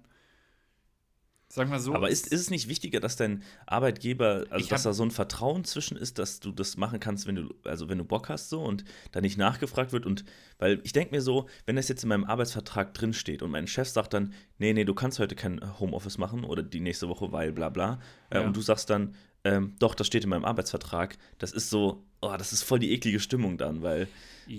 [1.55, 1.93] sagen wir so.
[1.95, 5.63] Aber ist, ist es nicht wichtiger, dass dein Arbeitgeber, also dass da so ein Vertrauen
[5.63, 8.61] zwischen ist, dass du das machen kannst, wenn du, also wenn du Bock hast so
[8.61, 10.23] und da nicht nachgefragt wird und
[10.59, 13.67] weil ich denke mir so, wenn das jetzt in meinem Arbeitsvertrag drin steht und mein
[13.67, 17.31] Chef sagt dann, nee, nee, du kannst heute kein Homeoffice machen oder die nächste Woche,
[17.31, 18.45] weil bla bla, äh, Ja.
[18.45, 22.35] und du sagst dann, ähm, doch, das steht in meinem Arbeitsvertrag, das ist so, oh,
[22.37, 24.07] das ist voll die eklige Stimmung dann, weil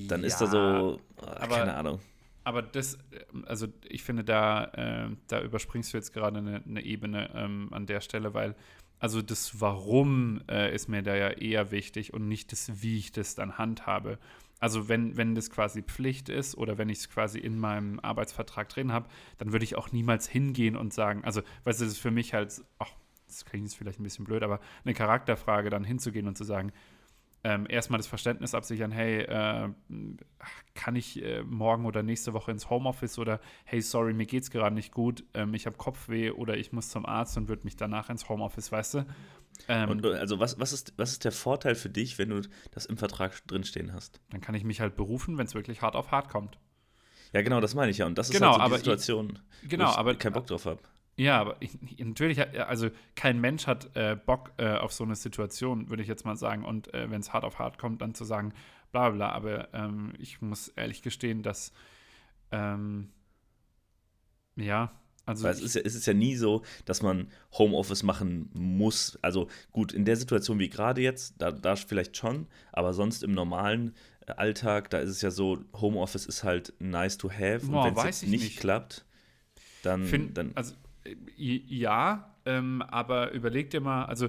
[0.09, 2.01] dann ist da Ja, so, oh, keine Ahnung.
[2.47, 2.97] Aber das,
[3.33, 7.69] ähm, also ich finde, da, äh, da überspringst du jetzt gerade eine, eine Ebene ähm,
[7.73, 8.55] an der Stelle, weil,
[9.01, 13.11] also das Warum äh, ist mir da ja eher wichtig und nicht das, wie ich
[13.11, 14.21] das dann handhabe.
[14.61, 18.69] Also wenn, wenn das quasi Pflicht ist oder wenn ich es quasi in meinem Arbeitsvertrag
[18.69, 21.99] drin habe, dann würde ich auch niemals hingehen und sagen, also, weißt du, das ist
[21.99, 22.93] für mich halt, ach,
[23.27, 26.73] das klingt jetzt vielleicht ein bisschen blöd, aber eine Charakterfrage, dann hinzugehen und zu sagen,
[27.47, 29.69] ähm, erstmal das Verständnis absichern, hey, äh,
[30.75, 34.75] kann ich äh, morgen oder nächste Woche ins Homeoffice oder hey, sorry, mir geht's gerade
[34.75, 38.11] nicht gut, ähm, ich habe Kopfweh oder ich muss zum Arzt und würde mich danach
[38.11, 39.07] ins Homeoffice, weißt du?
[39.69, 42.41] Ähm, Und also was, was, ist, was ist der Vorteil für dich, wenn du
[42.73, 44.21] das im Vertrag drinstehen hast?
[44.31, 46.59] dann kann ich mich halt berufen, wenn es wirklich hart auf hart kommt.
[47.33, 48.07] Ja, genau, das meine ich ja.
[48.07, 50.47] Und das ist Genau, halt so aber die Situation, Genau, wo ich aber keinen Bock
[50.47, 50.81] drauf habe.
[51.17, 55.89] Ja, aber ich, natürlich, also kein Mensch hat äh, Bock äh, auf so eine Situation,
[55.89, 56.65] würde ich jetzt mal sagen.
[56.65, 58.53] Und äh, wenn es hart auf hart kommt, dann zu sagen,
[58.93, 59.31] bla bla.
[59.31, 61.73] Aber ähm, ich muss ehrlich gestehen, dass,
[62.53, 63.09] ähm,
[64.57, 64.93] ja,
[65.27, 69.19] also Weil es ist, ja, es ist ja nie so, dass man Homeoffice machen muss.
[69.23, 73.33] Also gut, in der Situation wie gerade jetzt, da, da vielleicht schon, aber sonst im
[73.33, 77.67] normalen äh, Alltag, da ist es ja so, Homeoffice ist halt nice to have.
[77.67, 78.61] Boah, und wenn es nicht, nicht.
[78.61, 79.05] klappt,
[79.83, 80.75] dann, Find, dann also
[81.37, 84.29] ja, ähm, aber überleg dir mal, also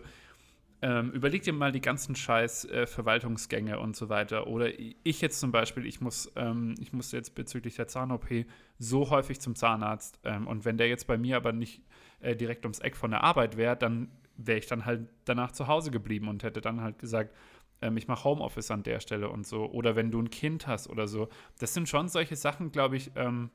[0.82, 4.48] ähm, überleg dir mal die ganzen Scheiß äh, Verwaltungsgänge und so weiter.
[4.48, 8.46] Oder ich jetzt zum Beispiel, ich muss, ähm, ich muss jetzt bezüglich der Zahn-OP
[8.78, 10.20] so häufig zum Zahnarzt.
[10.24, 11.82] Ähm, und wenn der jetzt bei mir aber nicht
[12.20, 15.68] äh, direkt ums Eck von der Arbeit wäre, dann wäre ich dann halt danach zu
[15.68, 17.36] Hause geblieben und hätte dann halt gesagt,
[17.82, 19.66] ähm, ich mache Homeoffice an der Stelle und so.
[19.66, 21.30] Oder wenn du ein Kind hast oder so.
[21.58, 23.50] Das sind schon solche Sachen, glaube ich, ähm,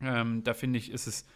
[0.00, 1.26] ähm, da finde ich, ist es,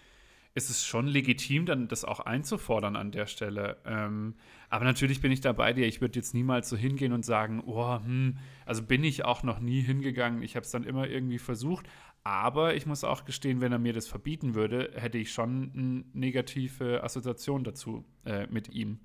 [0.61, 3.79] ist es schon legitim, dann das auch einzufordern an der Stelle.
[3.87, 4.35] Ähm,
[4.68, 5.87] aber natürlich bin ich da bei dir.
[5.87, 9.59] Ich würde jetzt niemals so hingehen und sagen, oh, hm, also bin ich auch noch
[9.59, 10.42] nie hingegangen.
[10.42, 11.87] Ich habe es dann immer irgendwie versucht.
[12.23, 16.05] Aber ich muss auch gestehen, wenn er mir das verbieten würde, hätte ich schon eine
[16.12, 19.01] negative Assoziation dazu äh, mit ihm.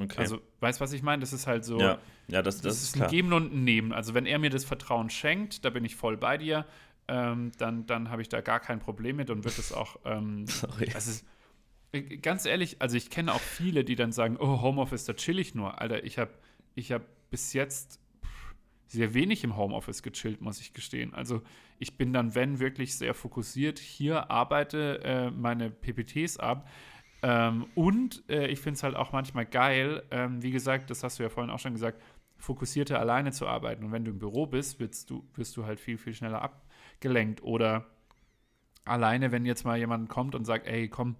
[0.00, 0.20] okay.
[0.20, 1.20] Also, weißt du, was ich meine?
[1.20, 1.78] Das ist halt so.
[1.78, 3.10] ja, ja, das, Das, das, ist ein klar.
[3.10, 3.92] Geben und ein Nehmen.
[3.92, 6.64] Also wenn er mir das Vertrauen schenkt, da bin ich voll bei dir,
[7.08, 9.96] ähm, dann, dann habe ich da gar kein Problem mit und wird es auch.
[10.04, 10.86] Ähm, Sorry.
[10.86, 11.24] ist,
[11.92, 15.38] äh, ganz ehrlich, also ich kenne auch viele, die dann sagen, oh, Homeoffice, da chill
[15.38, 15.80] ich nur.
[15.80, 16.32] Alter, ich habe
[16.74, 18.00] ich hab bis jetzt
[18.86, 21.14] sehr wenig im Homeoffice gechillt, muss ich gestehen.
[21.14, 21.42] Also
[21.78, 26.68] ich bin dann, wenn, wirklich sehr fokussiert hier, arbeite äh, meine PPTs ab.
[27.22, 31.18] Ähm, und äh, ich finde es halt auch manchmal geil, ähm, wie gesagt, das hast
[31.18, 32.00] du ja vorhin auch schon gesagt,
[32.36, 33.84] fokussierter alleine zu arbeiten.
[33.84, 36.42] Und wenn du im Büro bist, wirst du, wirst du halt viel, viel schneller
[37.04, 37.42] abgelenkt.
[37.42, 37.86] Oder
[38.84, 41.16] alleine, wenn jetzt mal jemand kommt und sagt, ey, komm,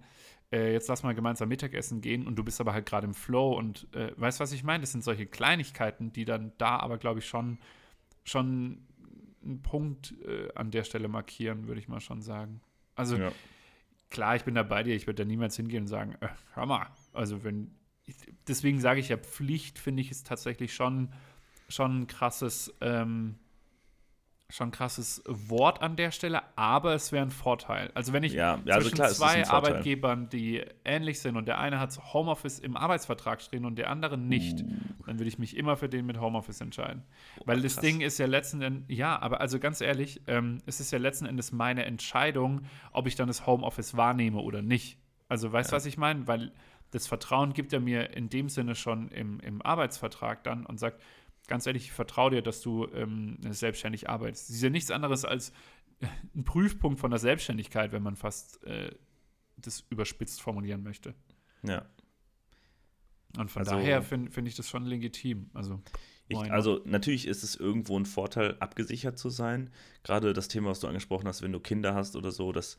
[0.51, 3.57] äh, jetzt lass mal gemeinsam Mittagessen gehen und du bist aber halt gerade im Flow
[3.57, 4.81] und äh, weißt, was ich meine?
[4.81, 7.57] Das sind solche Kleinigkeiten, die dann da aber, glaube ich, schon,
[8.23, 8.85] schon
[9.43, 12.61] einen Punkt äh, an der Stelle markieren, würde ich mal schon sagen.
[12.95, 13.31] Also Ja.
[14.09, 16.65] klar, ich bin da bei dir, ich würde da niemals hingehen und sagen, äh, hör
[16.65, 18.15] mal, also wenn, ich,
[18.47, 21.11] deswegen sage ich ja, Pflicht finde ich ist tatsächlich schon,
[21.69, 23.35] schon ein krasses, ähm,
[24.49, 27.89] schon krasses Wort an der Stelle, aber es wäre ein Vorteil.
[27.95, 29.53] Also wenn ich Ja, ja, also zwischen klar, ist ein zwei.
[29.53, 34.17] Arbeitgebern, die ähnlich sind und der eine hat Homeoffice im Arbeitsvertrag stehen und der andere
[34.17, 35.03] nicht, Uh.
[35.07, 37.03] dann würde ich mich immer für den mit Homeoffice entscheiden.
[37.45, 37.83] Weil das krass.
[37.85, 41.25] Ding ist ja letzten Endes, ja, aber also ganz ehrlich, ähm, es ist ja letzten
[41.25, 44.99] Endes meine Entscheidung, ob ich dann das Homeoffice wahrnehme oder nicht.
[45.27, 46.27] Also weißt du, was ich meine?
[46.27, 46.51] Weil
[46.91, 51.01] das Vertrauen gibt er mir in dem Sinne schon im, im Arbeitsvertrag dann und sagt,
[51.47, 54.49] ganz ehrlich, ich vertraue dir, dass du ähm, selbstständig arbeitest.
[54.49, 55.51] Ist ja nichts anderes als
[55.99, 58.91] äh, ein Prüfpunkt von der Selbstständigkeit, wenn man fast äh,
[59.57, 61.13] das überspitzt formulieren möchte.
[61.63, 61.85] Ja.
[63.37, 65.49] Und von Also- daher finde find ich das schon legitim.
[65.53, 65.81] Also,
[66.27, 69.69] Ich, also natürlich ist es irgendwo ein Vorteil, abgesichert zu sein.
[70.03, 72.77] Gerade das Thema, was du angesprochen hast, wenn du Kinder hast oder so, das,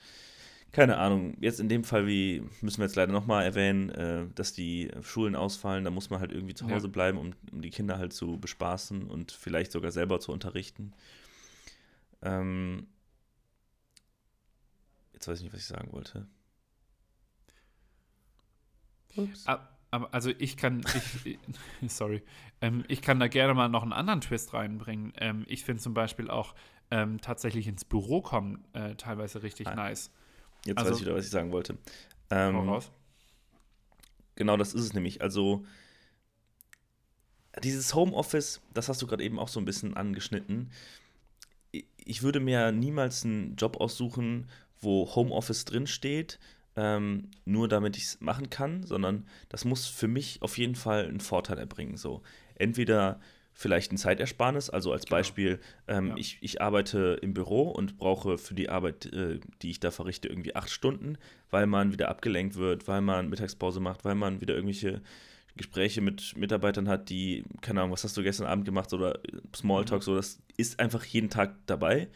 [0.73, 4.53] keine Ahnung, jetzt in dem Fall, wie müssen wir jetzt leider nochmal erwähnen, äh, dass
[4.53, 6.73] die Schulen ausfallen, da muss man halt irgendwie zu Ja.
[6.75, 10.93] Hause bleiben, um, um die Kinder halt zu bespaßen und vielleicht sogar selber zu unterrichten.
[12.23, 12.87] Ähm,
[15.13, 16.27] jetzt weiß ich nicht, was ich sagen wollte.
[19.17, 19.45] Ups.
[19.47, 20.83] Ah, Aber also ich kann,
[21.25, 21.39] ich,
[21.91, 22.23] sorry,
[22.61, 25.13] ähm, ich kann da gerne mal noch einen anderen Twist reinbringen.
[25.17, 26.55] Ähm, ich finde zum Beispiel auch
[26.91, 30.11] ähm, tatsächlich ins Büro kommen äh, teilweise richtig Ah, nice.
[30.67, 31.79] Jetzt also- weiß ich wieder, was ich sagen wollte.
[32.31, 32.91] Ähm, raus.
[34.35, 35.23] Genau, das ist es nämlich.
[35.23, 35.65] Also
[37.63, 40.71] dieses Homeoffice, das hast du gerade eben auch so ein bisschen angeschnitten.
[41.97, 44.49] Ich würde mir niemals einen Job aussuchen,
[44.81, 46.39] wo Homeoffice drinsteht,
[46.77, 51.07] ähm, nur damit ich es machen kann, sondern das muss für mich auf jeden Fall
[51.07, 51.97] einen Vorteil erbringen.
[51.97, 52.23] So,
[52.55, 53.21] entweder
[53.59, 55.17] vielleicht ein Zeitersparnis, also als Genau.
[55.17, 56.15] Beispiel, ähm, Ja.
[56.19, 60.29] ich, ich arbeite im Büro und brauche für die Arbeit, äh, die ich da verrichte,
[60.29, 61.17] irgendwie acht Stunden,
[61.51, 65.01] weil man wieder abgelenkt wird, weil man Mittagspause macht, weil man wieder irgendwelche
[65.57, 69.19] Gespräche mit Mitarbeitern hat, die, keine Ahnung, was hast du gestern Abend gemacht oder
[69.55, 72.09] Smalltalk, so, das ist einfach jeden Tag dabei.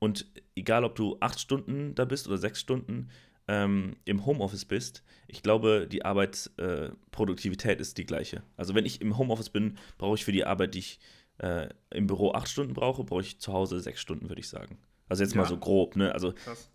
[0.00, 3.08] Und egal, ob du acht Stunden da bist oder sechs Stunden
[3.48, 8.42] ähm, im Homeoffice bist, ich glaube, die Arbeitsproduktivität äh, ist die gleiche.
[8.56, 11.00] Also wenn ich im Homeoffice bin, brauche ich für die Arbeit, die ich
[11.38, 14.78] äh, im Büro acht Stunden brauche, brauche ich zu Hause sechs Stunden, würde ich sagen.
[15.08, 15.48] Also jetzt mal Ja.
[15.48, 16.12] so grob, ne?
[16.12, 16.70] Also Krass.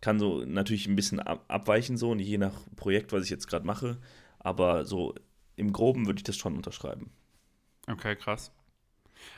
[0.00, 3.66] kann so natürlich ein bisschen ab abweichen, so, je nach Projekt, was ich jetzt gerade
[3.66, 3.98] mache.
[4.38, 5.14] Aber so
[5.56, 7.10] im Groben würde ich das schon unterschreiben.
[7.86, 8.52] Okay, krass.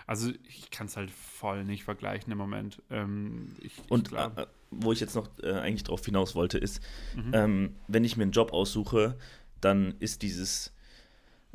[0.06, 2.82] Also ich kann es halt voll nicht vergleichen im Moment.
[2.90, 6.58] Ähm, ich, Und ich glaub, äh, wo ich jetzt noch äh, eigentlich drauf hinaus wollte,
[6.58, 6.80] ist,
[7.14, 7.30] Mhm.
[7.32, 9.16] ähm, wenn ich mir einen Job aussuche,
[9.60, 10.72] dann ist dieses,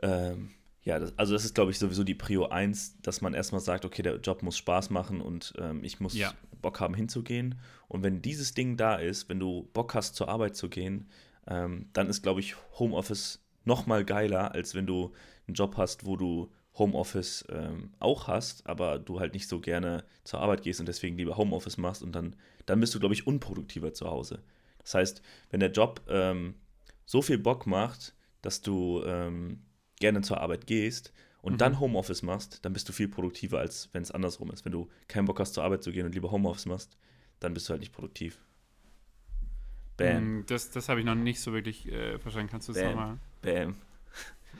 [0.02, 0.52] ähm,
[0.84, 3.86] ja, das, also das ist, glaube ich, sowieso die Prio 1, dass man erstmal sagt,
[3.86, 6.34] okay, der Job muss Spaß machen und ähm, ich muss Ja.
[6.62, 7.60] Bock haben hinzugehen.
[7.88, 11.08] Und wenn dieses Ding da ist, wenn du Bock hast, zur Arbeit zu gehen,
[11.48, 15.12] ähm, dann ist, glaube ich, Homeoffice noch mal geiler, als wenn du
[15.48, 20.04] einen Job hast, wo du Homeoffice ähm, auch hast, aber du halt nicht so gerne
[20.24, 23.28] zur Arbeit gehst und deswegen lieber Homeoffice machst und dann, dann bist du, glaube ich,
[23.28, 24.42] unproduktiver zu Hause.
[24.80, 26.56] Das heißt, wenn der Job ähm,
[27.06, 29.62] so viel Bock macht, dass du ähm,
[30.00, 31.58] gerne zur Arbeit gehst und Mhm.
[31.62, 34.64] dann Homeoffice machst, dann bist du viel produktiver, als wenn es andersrum ist.
[34.66, 36.98] Wenn du keinen Bock hast, zur Arbeit zu gehen und lieber Homeoffice machst,
[37.40, 38.40] dann bist du halt nicht produktiv.
[39.98, 42.50] Bam, Mm, Das, das habe ich noch nicht so wirklich äh, verstanden.
[42.50, 43.20] Kannst du es nochmal?
[43.42, 43.76] bam,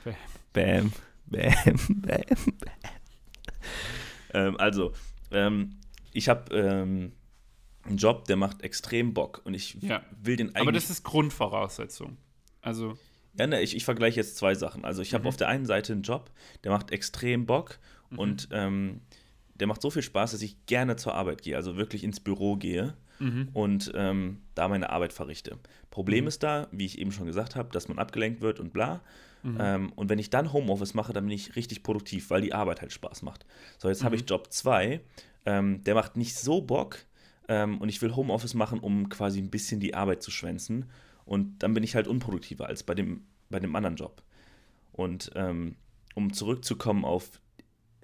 [0.04, 0.14] Bam.
[0.52, 0.92] bam,
[1.26, 1.52] bam,
[2.02, 2.20] bam.
[4.34, 4.92] ähm, also,
[5.30, 5.76] ähm,
[6.12, 7.12] ich habe ähm,
[7.84, 10.02] einen Job, der macht extrem Bock und ich Ja.
[10.22, 12.16] will den eigentlich Aber das ist Grundvoraussetzung.
[12.60, 12.96] Also,
[13.38, 14.84] Ja, ne, ich, ich vergleiche jetzt zwei Sachen.
[14.84, 15.28] Also ich habe Mhm.
[15.28, 16.30] auf der einen Seite einen Job,
[16.64, 17.78] der macht extrem Bock
[18.10, 18.18] Mhm.
[18.18, 19.00] und ähm,
[19.54, 22.56] der macht so viel Spaß, dass ich gerne zur Arbeit gehe, also wirklich ins Büro
[22.56, 23.48] gehe mhm.
[23.52, 25.58] und ähm, da meine Arbeit verrichte.
[25.90, 26.28] Problem Mhm.
[26.28, 29.00] ist da, wie ich eben schon gesagt habe, dass man abgelenkt wird und bla.
[29.42, 29.56] Mhm.
[29.60, 32.80] Ähm, und wenn ich dann Homeoffice mache, dann bin ich richtig produktiv, weil die Arbeit
[32.80, 33.44] halt Spaß macht.
[33.78, 34.22] So, jetzt habe Mhm.
[34.22, 35.00] ich Job 2,
[35.46, 36.98] ähm, der macht nicht so Bock
[37.48, 40.86] ähm, und ich will Homeoffice machen, um quasi ein bisschen die Arbeit zu schwänzen.
[41.24, 44.22] Und dann bin ich halt unproduktiver als bei dem, bei dem anderen Job.
[44.92, 45.76] Und ähm,
[46.14, 47.40] um zurückzukommen auf,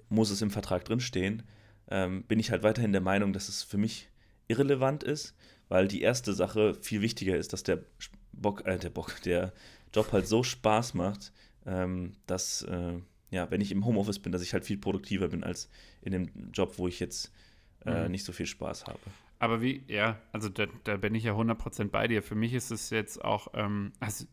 [0.09, 1.43] muss es im Vertrag drinstehen,
[1.91, 4.09] ähm, bin ich halt weiterhin der Meinung, dass es für mich
[4.49, 5.33] irrelevant ist,
[5.69, 7.79] weil die erste Sache viel wichtiger ist, dass der
[8.33, 9.53] Bock, äh, der Bock, der
[9.93, 11.31] Job halt so Spaß macht,
[11.65, 12.93] ähm, dass, äh,
[13.31, 15.69] ja, wenn ich im Homeoffice bin, dass ich halt viel produktiver bin als
[16.01, 17.31] in dem Job, wo ich jetzt
[17.85, 18.11] äh, Mhm.
[18.11, 18.99] nicht so viel Spaß habe.
[19.39, 22.21] Aber wie, ja, also da, da bin ich ja 100% bei dir.
[22.21, 24.25] Für mich ist es jetzt auch, ähm, also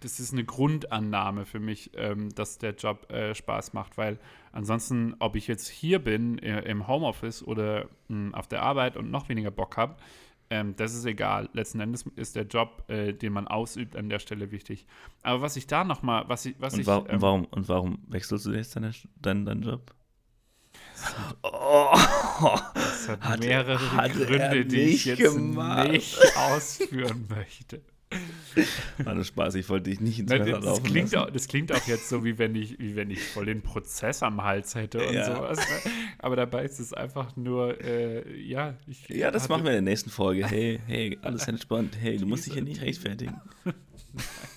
[0.00, 4.18] das ist eine Grundannahme für mich, ähm, dass der Job äh, Spaß macht, weil
[4.52, 9.10] ansonsten, ob ich jetzt hier bin äh, im Homeoffice oder mh, auf der Arbeit und
[9.10, 9.96] noch weniger Bock habe,
[10.50, 11.48] ähm, das ist egal.
[11.54, 14.86] Letzten Endes ist der Job, äh, den man ausübt, an der Stelle wichtig.
[15.22, 17.98] Aber was ich da nochmal, was ich, was Und, ich, wa ähm, warum, und warum
[18.08, 19.94] wechselst du jetzt deine, deinen, deinen Job?
[21.42, 21.90] Oh,
[22.74, 25.90] Das hat, Hat er- mehrere hat er Gründe, die ich jetzt gemacht.
[25.90, 27.82] nicht ausführen möchte.
[29.04, 31.28] war nur Spaß, ich wollte dich nicht ins Messer das, laufen klingt lassen.
[31.28, 34.22] auch, das klingt auch jetzt so, wie wenn ich, wie wenn ich voll den Prozess
[34.22, 35.24] am Hals hätte und Ja.
[35.36, 35.58] sowas.
[35.58, 35.92] Ne?
[36.18, 39.92] Aber dabei ist es einfach nur, äh, ja, ich Ja, das machen wir in der
[39.92, 40.46] nächsten Folge.
[40.46, 41.96] Hey, hey, alles entspannt.
[42.00, 43.40] Hey, du musst dich hier nicht rechtfertigen.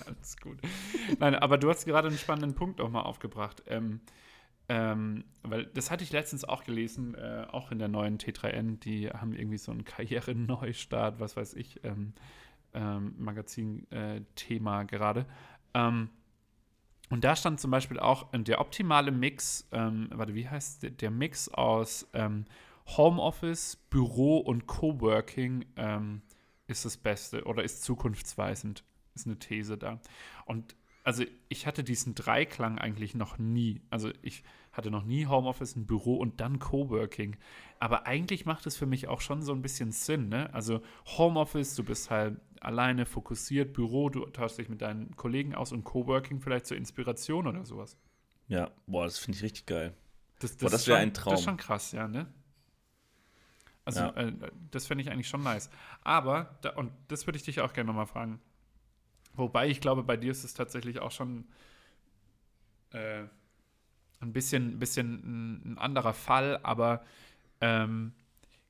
[0.06, 0.58] Alles gut.
[1.18, 3.62] Nein, aber du hast gerade einen spannenden Punkt auch mal aufgebracht.
[3.66, 4.00] Ähm,
[4.68, 9.08] ähm, weil das hatte ich letztens auch gelesen, äh, auch in der neuen T3N, die
[9.08, 12.12] haben irgendwie so einen Karriereneustart, was weiß ich, ähm,
[12.74, 15.26] ähm, Magazin-Thema gerade.
[15.74, 16.10] Ähm,
[17.08, 20.90] und da stand zum Beispiel auch äh, der optimale Mix, ähm, warte, wie heißt der,
[20.90, 22.44] der Mix aus ähm,
[22.86, 26.22] Homeoffice, Büro und Coworking ähm,
[26.66, 30.00] ist das Beste oder ist zukunftsweisend, ist eine These da.
[30.46, 30.76] Und
[31.06, 33.80] also ich hatte diesen Dreiklang eigentlich noch nie.
[33.90, 34.42] Also ich
[34.72, 37.36] hatte noch nie Homeoffice, ein Büro und dann Coworking.
[37.78, 40.52] Aber eigentlich macht es für mich auch schon so ein bisschen Sinn, ne?
[40.52, 40.80] Also
[41.16, 45.84] Homeoffice, du bist halt alleine fokussiert, Büro, du tauschst dich mit deinen Kollegen aus und
[45.84, 47.96] Coworking vielleicht zur Inspiration oder sowas.
[48.48, 49.94] Ja, boah, das finde ich richtig geil.
[50.40, 51.30] Das, das ist wär schon- ein Traum.
[51.30, 52.26] Das ist schon krass, ja, ne?
[53.84, 54.10] Also, Ja.
[54.16, 54.32] äh,
[54.72, 55.70] das fände ich eigentlich schon nice.
[56.02, 58.40] Aber, da, und das würde ich dich auch gerne nochmal fragen.
[59.36, 61.46] Wobei ich glaube, bei dir ist es tatsächlich auch schon
[62.90, 63.24] äh,
[64.20, 67.04] ein bisschen, bisschen ein, ein anderer Fall, aber
[67.60, 68.12] ähm,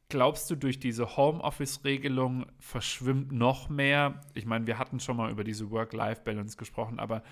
[0.09, 4.21] glaubst du, durch diese Homeoffice-Regelung verschwimmt noch mehr?
[4.35, 7.23] Ich meine, wir hatten schon mal über diese Work-Life-Balance gesprochen, aber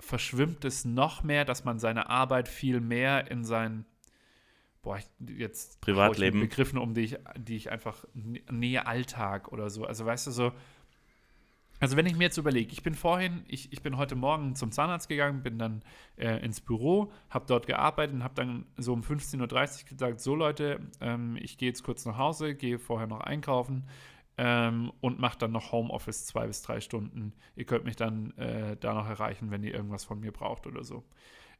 [0.00, 3.84] verschwimmt es noch mehr, dass man seine Arbeit viel mehr in sein
[4.82, 6.40] boah, ich, jetzt Privatleben.
[6.40, 9.84] Begriffen um, die ich, die ich einfach Nähe Alltag oder so.
[9.84, 10.52] Also weißt du so,
[11.80, 14.72] also wenn ich mir jetzt überlege, ich bin vorhin, ich, ich bin heute Morgen zum
[14.72, 15.82] Zahnarzt gegangen, bin dann
[16.16, 20.34] äh, ins Büro, habe dort gearbeitet und habe dann so um 15.30 Uhr gesagt, so
[20.34, 23.86] Leute, ähm, ich gehe jetzt kurz nach Hause, gehe vorher noch einkaufen
[24.38, 27.32] ähm, und mache dann noch Homeoffice zwei bis drei Stunden.
[27.54, 30.84] Ihr könnt mich dann äh, da noch erreichen, wenn ihr irgendwas von mir braucht oder
[30.84, 31.04] so.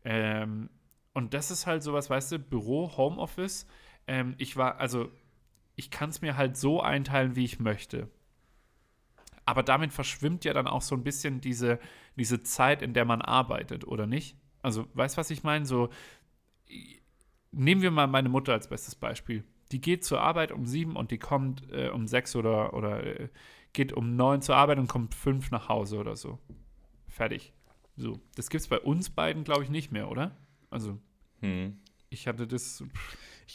[0.04, 0.70] Ähm,
[1.12, 3.66] und das ist halt sowas, weißt du, Büro, Homeoffice.
[4.06, 5.10] Ähm, ich war, also
[5.74, 8.08] ich kann es mir halt so einteilen, wie ich möchte.
[9.48, 11.78] Aber damit verschwimmt ja dann auch so ein bisschen diese,
[12.16, 14.36] diese Zeit, in der man arbeitet, oder nicht?
[14.60, 15.64] Also, weißt du, was ich meine?
[15.64, 15.88] So,
[17.50, 19.44] nehmen wir mal meine Mutter als bestes Beispiel.
[19.72, 23.28] Die geht zur Arbeit um sieben und die kommt äh, um sechs oder, oder äh,
[23.72, 26.38] geht um neun zur Arbeit und kommt fünf nach Hause oder so.
[27.06, 27.54] Fertig.
[27.96, 30.36] So, das gibt es bei uns beiden, glaube ich, nicht mehr, oder?
[30.68, 30.98] Also,
[31.40, 31.78] Hm.
[32.10, 32.84] ich hatte das.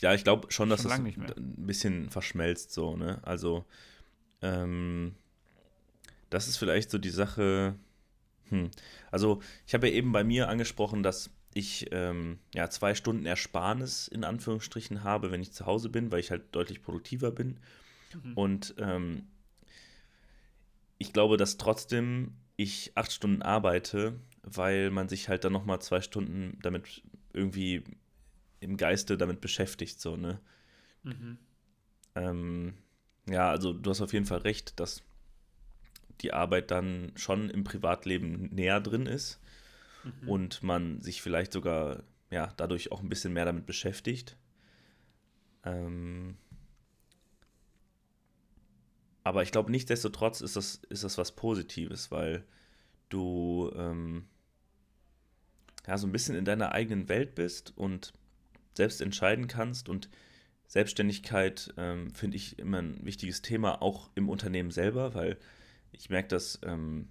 [0.01, 1.38] Ja, ich glaube schon, dass Schon das nicht mehr.
[1.38, 3.19] ein bisschen verschmelzt so, ne?
[3.23, 3.63] Also,
[4.41, 5.13] ähm,
[6.34, 7.76] das ist vielleicht so die Sache.
[8.50, 8.72] Hm.
[9.12, 14.08] Also, ich habe ja eben bei mir angesprochen, dass ich ähm, ja zwei Stunden Ersparnis
[14.08, 17.60] in Anführungsstrichen habe, wenn ich zu Hause bin, weil ich halt deutlich produktiver bin.
[18.24, 18.34] Mhm.
[18.34, 19.28] Und ähm,
[20.98, 26.02] ich glaube, dass trotzdem ich acht Stunden arbeite, weil man sich halt dann nochmal zwei
[26.02, 27.84] Stunden damit irgendwie
[28.60, 30.39] im Geiste damit beschäftigt, so, ne?
[31.04, 31.38] Mhm.
[32.15, 32.74] Ähm,
[33.30, 35.04] ja, also du hast auf jeden Fall recht, dass
[36.24, 39.40] die Arbeit dann schon im Privatleben näher drin ist
[40.04, 40.30] Mhm.
[40.30, 44.38] und man sich vielleicht sogar ja, dadurch auch ein bisschen mehr damit beschäftigt.
[45.64, 46.38] Ähm,
[49.24, 52.44] aber ich glaube, nichtsdestotrotz ist das, ist das was Positives, weil
[53.10, 54.26] du ähm,
[55.88, 58.14] ja so ein bisschen in deiner eigenen Welt bist und
[58.74, 60.10] selbst entscheiden kannst und
[60.68, 65.38] Selbstständigkeit ähm, finde ich immer ein wichtiges Thema, auch im Unternehmen selber, weil
[65.93, 67.08] ich merke das ähm,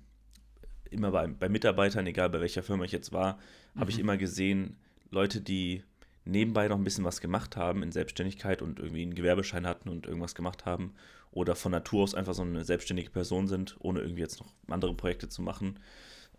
[0.91, 3.39] immer bei, bei Mitarbeitern, egal bei welcher Firma ich jetzt war,
[3.77, 4.03] habe ich Mhm.
[4.03, 4.77] immer gesehen,
[5.11, 5.83] Leute, die
[6.25, 10.07] nebenbei noch ein bisschen was gemacht haben in Selbstständigkeit und irgendwie einen Gewerbeschein hatten und
[10.07, 10.95] irgendwas gemacht haben
[11.33, 14.95] oder von Natur aus einfach so eine selbstständige Person sind, ohne irgendwie jetzt noch andere
[14.95, 15.79] Projekte zu machen.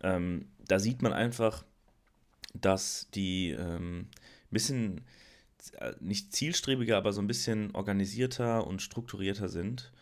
[0.02, 1.64] Ähm, da sieht man einfach,
[2.54, 5.00] dass die ähm, ein bisschen
[5.80, 9.92] äh, nicht zielstrebiger, aber so ein bisschen organisierter und strukturierter sind.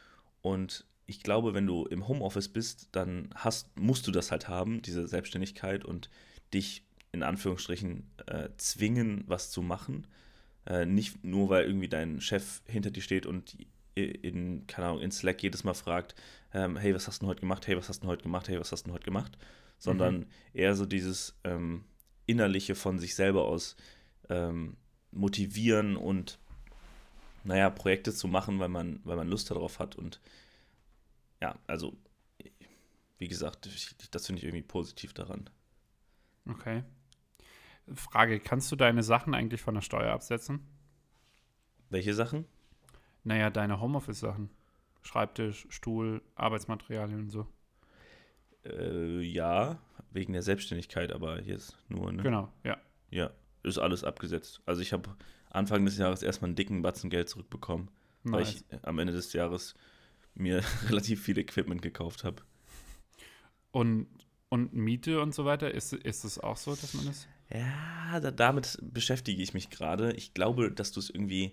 [0.42, 4.80] Und ich glaube, wenn du im Homeoffice bist, dann hast, musst du das halt haben,
[4.80, 6.08] diese Selbstständigkeit und
[6.54, 10.06] dich in Anführungsstrichen äh, zwingen, was zu machen.
[10.64, 13.58] Äh, nicht nur, weil irgendwie dein Chef hinter dir steht und
[13.94, 16.14] in, keine Ahnung, in Slack jedes Mal fragt,
[16.54, 17.66] ähm, hey, was hast du denn heute gemacht?
[17.66, 18.48] Hey, was hast du heute gemacht?
[18.48, 19.36] Hey, was hast du denn heute gemacht?
[19.76, 20.24] Sondern
[20.54, 21.84] eher so dieses ähm,
[22.24, 23.76] Innerliche von sich selber aus
[24.30, 24.78] ähm,
[25.10, 26.38] motivieren und
[27.44, 29.94] naja, Projekte zu machen, weil man, weil man Lust darauf hat.
[29.94, 30.20] Und
[31.42, 31.92] ja, also,
[33.18, 35.50] wie gesagt, ich, das finde ich irgendwie positiv daran.
[36.48, 36.84] Okay.
[37.92, 40.60] Frage: Kannst du deine Sachen eigentlich von der Steuer absetzen?
[41.90, 42.44] Welche Sachen?
[43.24, 44.50] Naja, deine Homeoffice-Sachen.
[45.02, 47.48] Schreibtisch, Stuhl, Arbeitsmaterialien und so.
[48.64, 49.78] Äh, ja,
[50.12, 52.22] wegen der Selbstständigkeit, aber jetzt nur, ne?
[52.22, 52.76] Genau, ja.
[53.10, 53.32] Ja,
[53.64, 54.62] ist alles abgesetzt.
[54.64, 55.16] Also ich habe
[55.50, 57.90] Anfang des Jahres erstmal einen dicken Batzen Geld zurückbekommen,
[58.22, 58.64] weil Nice.
[58.70, 59.74] ich am Ende des Jahres
[60.34, 62.42] mir relativ viel Equipment gekauft habe.
[63.70, 64.06] Und,
[64.48, 67.26] und Miete und so weiter, ist, ist es auch so, dass man das.
[67.50, 70.12] Ja, da, damit beschäftige ich mich gerade.
[70.12, 71.52] Ich glaube, dass du es irgendwie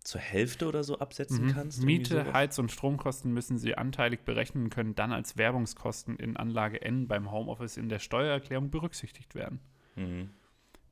[0.00, 1.52] zur Hälfte oder so absetzen Mhm.
[1.52, 1.82] kannst.
[1.82, 2.32] Miete.
[2.32, 7.08] Heiz- und Stromkosten müssen Sie anteilig berechnen und können dann als Werbungskosten in Anlage N
[7.08, 9.60] beim Homeoffice in der Steuererklärung berücksichtigt werden.
[9.96, 10.30] Mhm.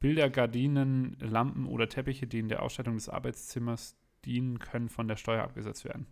[0.01, 5.17] Bilder, Gardinen, Lampen oder Teppiche, die in der Ausstattung des Arbeitszimmers dienen, können von der
[5.17, 6.07] Steuer abgesetzt werden.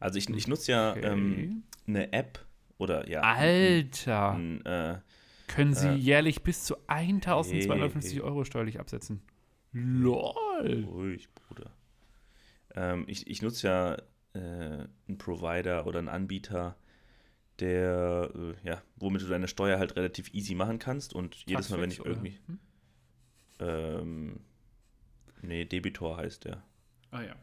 [0.00, 1.06] Also ich, ich nutze ja Okay.
[1.06, 2.44] ähm, eine App
[2.78, 3.20] oder ja.
[3.20, 4.32] Alter!
[4.32, 4.98] Ein, äh,
[5.46, 8.20] können Sie äh, jährlich bis zu 1250 hey.
[8.22, 9.22] Euro steuerlich absetzen.
[9.72, 10.84] LOL!
[10.88, 11.70] ruhig, Bruder.
[12.74, 13.94] Ähm, ich, ich nutze ja
[14.32, 16.76] äh, einen Provider oder einen Anbieter,
[17.58, 21.80] der, äh, ja, womit du deine Steuer halt relativ easy machen kannst und jedes Mal,
[21.80, 22.10] wenn ich oder?
[22.10, 22.58] irgendwie, Hm?
[23.58, 24.40] ähm,
[25.42, 26.62] nee, Debitor heißt der.
[27.10, 27.34] Ah ja.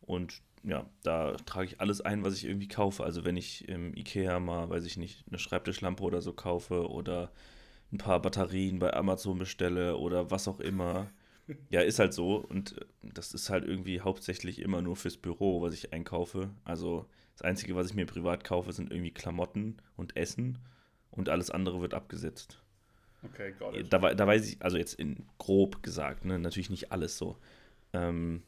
[0.00, 3.04] Und ja, da trage ich alles ein, was ich irgendwie kaufe.
[3.04, 7.32] Also wenn ich im Ikea mal, weiß ich nicht, eine Schreibtischlampe oder so kaufe oder
[7.92, 11.10] ein paar Batterien bei Amazon bestelle oder was auch immer.
[11.70, 12.36] Ja, ist halt so.
[12.36, 16.50] Und äh, das ist halt irgendwie hauptsächlich immer nur fürs Büro, was ich einkaufe.
[16.64, 20.58] Also das Einzige, was ich mir privat kaufe, sind irgendwie Klamotten und Essen
[21.12, 22.60] und alles andere wird abgesetzt.
[23.24, 26.92] Okay, got Da, wei- da weiß ich, also jetzt in grob gesagt, ne, natürlich nicht
[26.92, 27.36] alles so.
[27.92, 28.42] Ähm,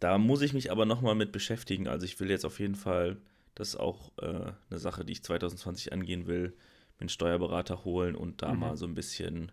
[0.00, 1.86] da muss ich mich aber nochmal mit beschäftigen.
[1.88, 3.18] Also ich will jetzt auf jeden Fall,
[3.54, 6.48] das ist auch äh, eine Sache, die ich 2020 angehen will,
[6.96, 8.60] mir einen Steuerberater holen und da Mhm.
[8.60, 9.52] mal so ein bisschen,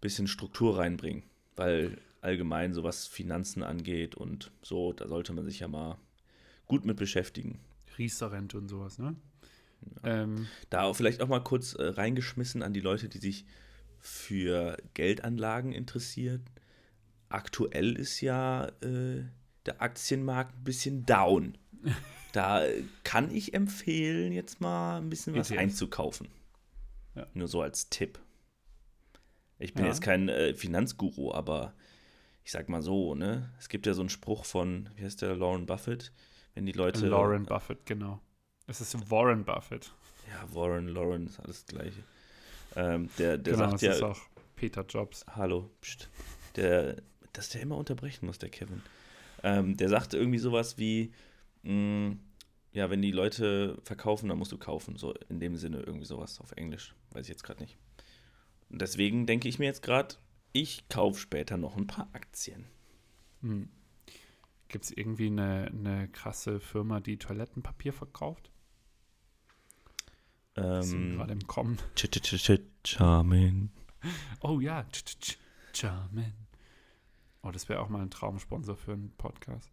[0.00, 1.24] bisschen Struktur reinbringen.
[1.56, 5.98] Weil allgemein so was Finanzen angeht und so, da sollte man sich ja mal
[6.66, 7.60] gut mit beschäftigen.
[7.98, 9.14] Riester-Rente und sowas, ne?
[10.02, 13.44] Ähm, Da auch vielleicht auch mal kurz äh, reingeschmissen an die Leute, die sich
[14.00, 16.44] für Geldanlagen interessieren.
[17.28, 19.24] Aktuell ist ja äh,
[19.66, 21.56] der Aktienmarkt ein bisschen down.
[22.32, 22.64] Da
[23.04, 25.60] kann ich empfehlen, jetzt mal ein bisschen was ETFs.
[25.60, 26.28] einzukaufen.
[27.14, 27.26] Ja.
[27.34, 28.18] Nur so als Tipp.
[29.58, 29.90] Ich bin Ja.
[29.90, 31.74] jetzt kein äh, Finanzguru, aber
[32.42, 33.50] ich sag mal so, ne?
[33.58, 36.12] Es gibt ja so einen Spruch von, wie heißt der, Lauren Buffett,
[36.54, 37.06] wenn die Leute.
[37.06, 38.20] Lauren Buffett, genau.
[38.66, 39.92] Es ist Warren Buffett.
[40.30, 42.02] Ja, Warren, Lauren, ist alles das Gleiche.
[42.76, 44.20] Ähm, der der genau, sagt ja, ist auch
[44.56, 45.24] Peter Jobs.
[45.28, 46.08] hallo, pst,
[46.56, 46.96] der,
[47.32, 48.82] dass der immer unterbrechen muss, der Kevin.
[49.46, 51.12] Ähm, der sagte irgendwie sowas wie,
[51.64, 52.16] mh,
[52.72, 54.96] ja, wenn die Leute verkaufen, dann musst du kaufen.
[54.96, 56.94] So in dem Sinne irgendwie sowas auf Englisch.
[57.12, 57.76] Weiß ich jetzt gerade nicht.
[58.70, 60.16] Und deswegen denke ich mir jetzt gerade,
[60.52, 62.64] ich kaufe später noch ein paar Aktien.
[63.42, 63.68] Hm.
[64.68, 68.50] Gibt es irgendwie eine, eine krasse Firma, die Toilettenpapier verkauft?
[70.56, 71.78] Die sind Ähm, gerade im Kommen.
[71.96, 73.70] ch ch ch ch Charming.
[74.40, 75.36] Oh ja, Ch- Ch- Ch-
[75.72, 76.32] Charmin.
[77.44, 79.70] Oh, das wäre auch mal ein Traumsponsor für einen Podcast.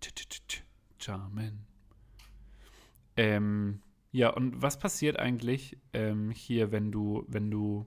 [0.00, 0.62] Ch- Ch- Ch- Ch-
[0.98, 1.66] Charmin.
[3.16, 3.82] Ähm,
[4.12, 7.86] ja, und was passiert eigentlich ähm, hier, wenn du, wenn du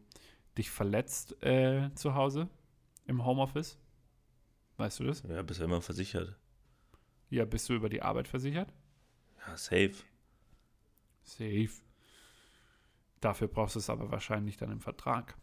[0.58, 2.50] dich verletzt äh, zu Hause
[3.06, 3.80] im Homeoffice?
[4.76, 5.24] Weißt du das?
[5.24, 6.38] Ja, bist ja immer versichert.
[7.30, 8.74] Ja, bist du über die Arbeit versichert?
[9.48, 9.96] Ja, safe.
[11.24, 11.70] Safe.
[13.22, 15.38] Dafür brauchst du es aber wahrscheinlich dann im Vertrag.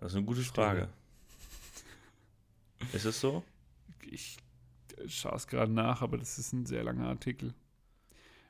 [0.00, 0.42] Das ist eine gute.
[0.42, 0.88] Frage.
[2.92, 3.44] Ist es so?
[4.10, 4.38] Ich
[5.06, 7.54] schaue es gerade nach, aber das ist ein sehr langer Artikel.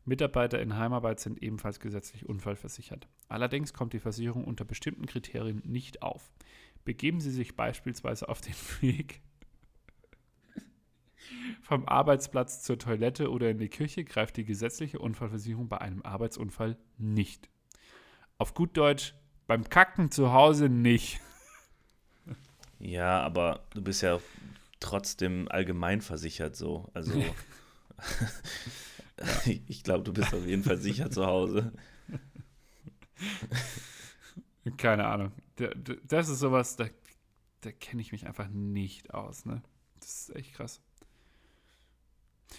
[0.04, 3.08] Mitarbeiter in Heimarbeit sind ebenfalls gesetzlich unfallversichert.
[3.28, 6.30] Allerdings kommt die Versicherung unter bestimmten Kriterien nicht auf.
[6.84, 9.20] Begeben Sie sich beispielsweise auf den Weg
[11.60, 16.78] vom Arbeitsplatz zur Toilette oder in die Küche, greift die gesetzliche Unfallversicherung bei einem Arbeitsunfall
[16.96, 17.50] nicht.
[18.38, 19.14] Auf gut Deutsch,
[19.46, 21.20] beim Kacken zu Hause nicht.
[22.78, 24.20] Ja, aber du bist ja
[24.80, 26.88] trotzdem allgemein versichert so.
[26.94, 27.12] Also
[29.66, 31.72] ich glaube, du bist auf jeden Fall sicher zu Hause.
[34.76, 35.32] Keine Ahnung.
[36.04, 36.86] Das ist sowas, da,
[37.62, 39.62] da kenne ich mich einfach nicht aus, ne?
[39.98, 40.80] Das ist echt krass.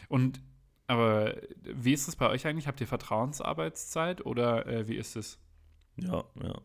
[0.07, 0.41] Und,
[0.87, 2.67] aber wie ist es bei euch eigentlich?
[2.67, 5.39] Habt ihr Vertrauensarbeitszeit oder äh, wie ist es?
[5.95, 6.61] Ja, ja.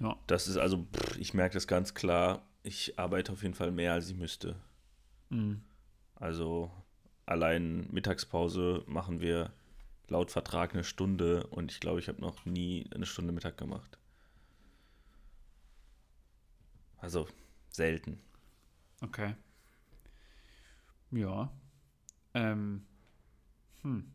[0.00, 0.16] Ja.
[0.26, 2.42] Das ist also, pff, ich merke das ganz klar.
[2.62, 4.56] Ich arbeite auf jeden Fall mehr, als ich müsste.
[5.30, 5.62] Mhm.
[6.14, 6.70] Also
[7.26, 9.52] allein Mittagspause machen wir
[10.08, 13.98] laut Vertrag eine Stunde und ich glaube, ich habe noch nie eine Stunde Mittag gemacht.
[16.98, 17.28] Also
[17.68, 18.20] selten.
[19.02, 19.34] Okay.
[21.10, 21.50] Ja.
[22.34, 22.86] Ähm.
[23.82, 24.12] Hm.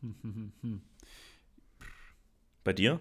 [0.00, 0.82] Hm, hm, hm, hm.
[2.64, 3.00] Bei dir?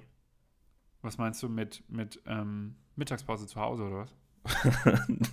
[1.01, 4.15] Was meinst du mit, mit ähm, Mittagspause zu Hause oder was?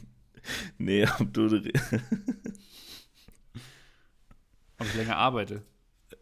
[0.78, 1.46] nee, ob du.
[4.78, 5.62] Ob ich länger arbeite?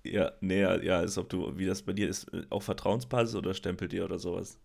[0.05, 3.53] Ja, nee, ja, ist, ob du, wie das bei dir ist, äh, auf Vertrauensbasis oder
[3.53, 4.61] stempelt dir oder sowas?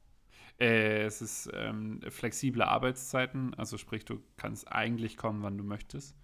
[0.59, 6.15] Äh, es ist ähm, flexible Arbeitszeiten, also sprich, du kannst eigentlich kommen, wann du möchtest.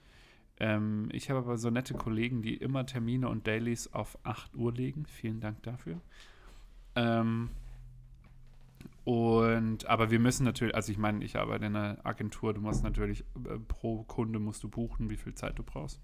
[0.60, 4.74] Ähm, ich habe aber so nette Kollegen, die immer Termine und Dailies auf 8 Uhr
[4.74, 5.06] legen.
[5.06, 6.02] Vielen Dank dafür.
[6.96, 7.50] Ähm,
[9.06, 12.84] und, aber wir müssen natürlich, also ich meine, ich arbeite in einer Agentur, du musst
[12.84, 16.02] natürlich äh, pro Kunde musst du buchen, wie viel Zeit du brauchst.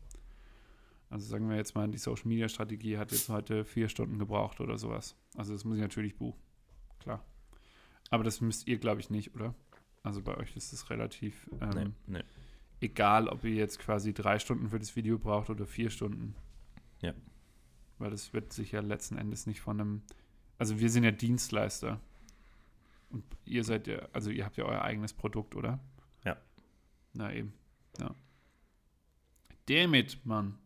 [1.10, 4.62] Also sagen wir jetzt mal, die Social Media Strategie hat jetzt heute vier Stunden gebraucht
[4.62, 5.18] oder sowas.
[5.36, 6.40] Also das muss ich natürlich buchen.
[7.00, 7.26] Klar.
[8.12, 9.56] Aber das müsst ihr, glaube ich, nicht, oder?
[10.04, 12.24] Also bei euch ist es relativ ähm, Nee, nee.
[12.82, 16.36] egal, ob ihr jetzt quasi drei Stunden für das Video braucht oder vier Stunden.
[17.02, 17.14] Ja.
[17.98, 20.02] Weil das wird sich ja letzten Endes nicht von einem.
[20.60, 22.00] Also wir sind ja Dienstleister.
[23.12, 25.80] Und ihr seid ja, also ihr habt ja euer eigenes Produkt, oder?
[26.24, 26.38] Ja.
[27.14, 27.54] Na eben.
[28.00, 28.16] Ja.
[29.68, 30.58] Damit, Mann.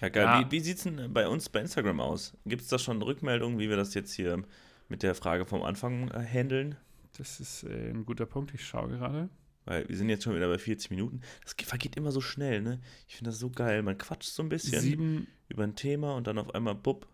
[0.00, 0.24] Ja, geil.
[0.24, 0.40] Ja.
[0.46, 2.36] Wie, wie sieht es denn bei uns bei Instagram aus?
[2.46, 4.42] Gibt es da schon Rückmeldungen, wie wir das jetzt hier
[4.88, 6.76] mit der Frage vom Anfang äh, handeln?
[7.16, 8.54] Das ist äh, ein guter Punkt.
[8.54, 9.28] Ich schaue gerade.
[9.64, 11.20] Weil wir sind jetzt schon wieder bei 40 Minuten.
[11.42, 12.80] Das ge- vergeht immer so schnell, ne?
[13.06, 13.82] Ich finde das so geil.
[13.82, 17.06] Man quatscht so ein bisschen Sieben, über ein Thema und dann auf einmal, bupp.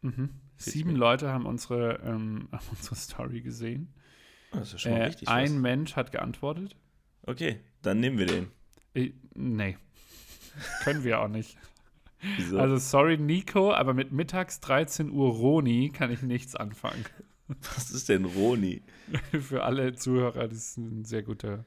[0.00, 0.30] mhm.
[0.64, 0.96] Sieben.
[0.96, 3.92] Leute haben unsere, ähm, haben unsere Story gesehen.
[4.52, 5.52] Das ist schon mal Äh, richtig ein was.
[5.52, 6.76] Mensch hat geantwortet.
[7.22, 8.48] Okay, dann nehmen wir den.
[8.94, 9.76] Äh, nee.
[10.84, 11.56] Können wir auch nicht.
[12.36, 12.58] Wieso?
[12.58, 17.04] Also sorry, Nico, aber mit mittags 13 Uhr Roni kann ich nichts anfangen.
[17.48, 18.82] Was ist denn Roni?
[19.40, 21.64] Für alle Zuhörer, das ist ein sehr guter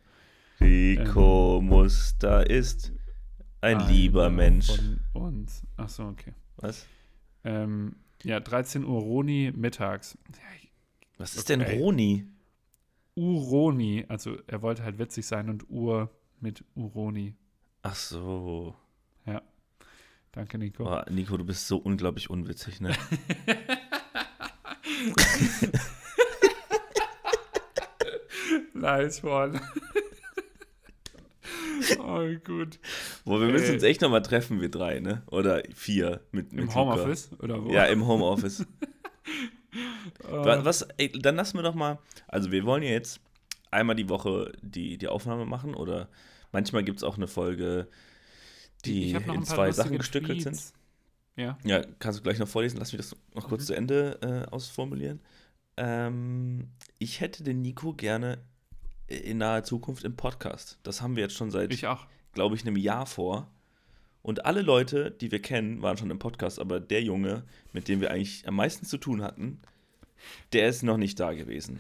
[0.62, 2.94] Rico Muster ist
[3.62, 4.68] ein einer lieber Mensch.
[4.68, 5.64] Von uns.
[5.78, 6.34] Achso, okay.
[6.58, 6.86] Was?
[7.44, 10.18] Ähm, ja, 13 Uhr Roni mittags.
[10.32, 10.40] Ja,
[11.18, 11.80] Was ist denn Okay.
[11.80, 12.28] Roni?
[13.16, 16.10] Uroni, also er wollte halt witzig sein und Ur
[16.40, 17.36] mit Uroni.
[17.84, 18.76] Ach so.
[20.34, 20.84] Danke, Nico.
[20.84, 22.96] Boah, Nico, du bist so unglaublich unwitzig, ne?
[28.74, 29.62] Nice one.
[32.00, 32.80] oh, gut.
[33.26, 33.74] Boah, wir müssen Äh.
[33.74, 35.24] uns echt nochmal treffen, wir drei, ne?
[35.28, 36.76] Oder vier mit, mit Im.
[36.76, 37.72] Homeoffice oder wo?
[37.72, 38.66] Ja, im Homeoffice.
[40.22, 43.20] Wa- Was, ey, dann lassen wir doch mal, also wir wollen ja jetzt
[43.72, 46.10] einmal die Woche die, die Aufnahme machen oder
[46.52, 47.88] manchmal gibt es auch eine Folge,
[48.86, 50.54] die in zwei Sachen gestückelt sind.
[50.54, 50.74] Tweets.
[51.36, 51.58] Ja.
[51.64, 53.66] Ja, kannst du gleich noch vorlesen, lass mich das noch kurz Mhm.
[53.68, 55.22] zu Ende äh, ausformulieren.
[55.78, 56.70] Ähm,
[57.00, 58.38] ich hätte den Nico gerne
[59.08, 60.80] in naher Zukunft im Podcast.
[60.84, 61.70] Das haben wir jetzt schon seit,
[62.34, 63.50] glaube ich, einem Jahr vor.
[64.22, 67.44] Und alle Leute, die wir kennen, waren schon im Podcast, aber der Junge,
[67.74, 69.62] mit dem wir eigentlich am meisten zu tun hatten,
[70.54, 71.80] der ist noch nicht da gewesen.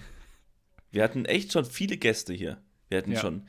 [0.91, 2.61] Wir hatten echt schon viele Gäste hier.
[2.89, 3.19] Wir hatten Ja.
[3.21, 3.47] schon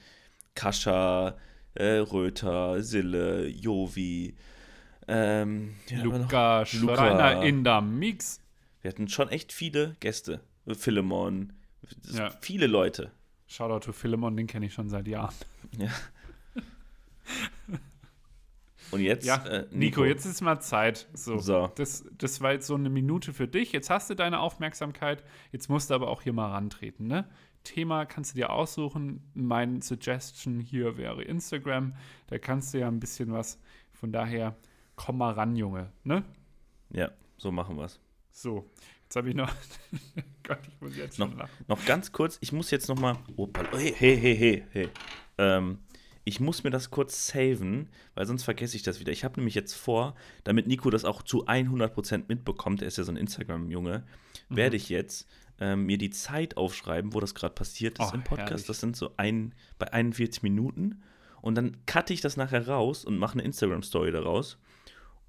[0.54, 1.36] Kascha,
[1.74, 4.36] äh, Röther, Sille, Jovi,
[5.08, 6.64] ähm, Luca.
[6.64, 8.40] Schreiner in der Mix.
[8.82, 10.40] wir hatten schon echt viele Gäste.
[10.76, 11.52] Philemon,
[12.12, 12.30] Ja.
[12.40, 13.10] viele Leute.
[13.46, 15.34] Shoutout to Philemon, den kenne ich schon seit Jahren.
[15.78, 15.90] Ja.
[18.90, 21.08] Und jetzt, Ja, äh, Nico, jetzt ist mal Zeit.
[21.14, 21.72] So, So.
[21.74, 23.72] Das, das war jetzt so eine Minute für dich.
[23.72, 25.24] Jetzt hast du deine Aufmerksamkeit.
[25.52, 27.06] Jetzt musst du aber auch hier mal rantreten.
[27.06, 27.28] Ne?
[27.64, 29.30] Thema kannst du dir aussuchen.
[29.34, 31.94] Mein Suggestion hier wäre Instagram.
[32.28, 33.58] Da kannst du ja ein bisschen was.
[33.92, 34.56] Von daher,
[34.96, 35.90] komm mal ran, Junge.
[36.04, 36.24] Ne?
[36.90, 38.00] Ja, so machen wir es.
[38.30, 38.70] So,
[39.04, 39.52] jetzt habe ich noch.
[40.46, 41.64] Gott, ich muss jetzt Noch- lachen.
[41.68, 43.16] Noch ganz kurz, ich muss jetzt noch mal.
[43.36, 44.88] Oh, hey, hey, hey, hey.
[45.38, 45.78] Ähm,
[46.26, 49.12] ich muss mir das kurz saven, weil sonst vergesse ich das wieder.
[49.12, 50.14] Ich habe nämlich jetzt vor,
[50.44, 54.04] damit Nico das auch zu 100% mitbekommt, er ist ja so ein Instagram-Junge,
[54.48, 54.56] Mhm.
[54.56, 55.28] werde ich jetzt
[55.60, 58.50] ähm, mir die Zeit aufschreiben, wo das gerade passiert ist Oh, im Podcast.
[58.50, 58.66] herrlich.
[58.66, 61.02] Das sind so ein, bei 41 Minuten.
[61.42, 64.58] Und dann cutte ich das nachher raus und mache eine Instagram-Story daraus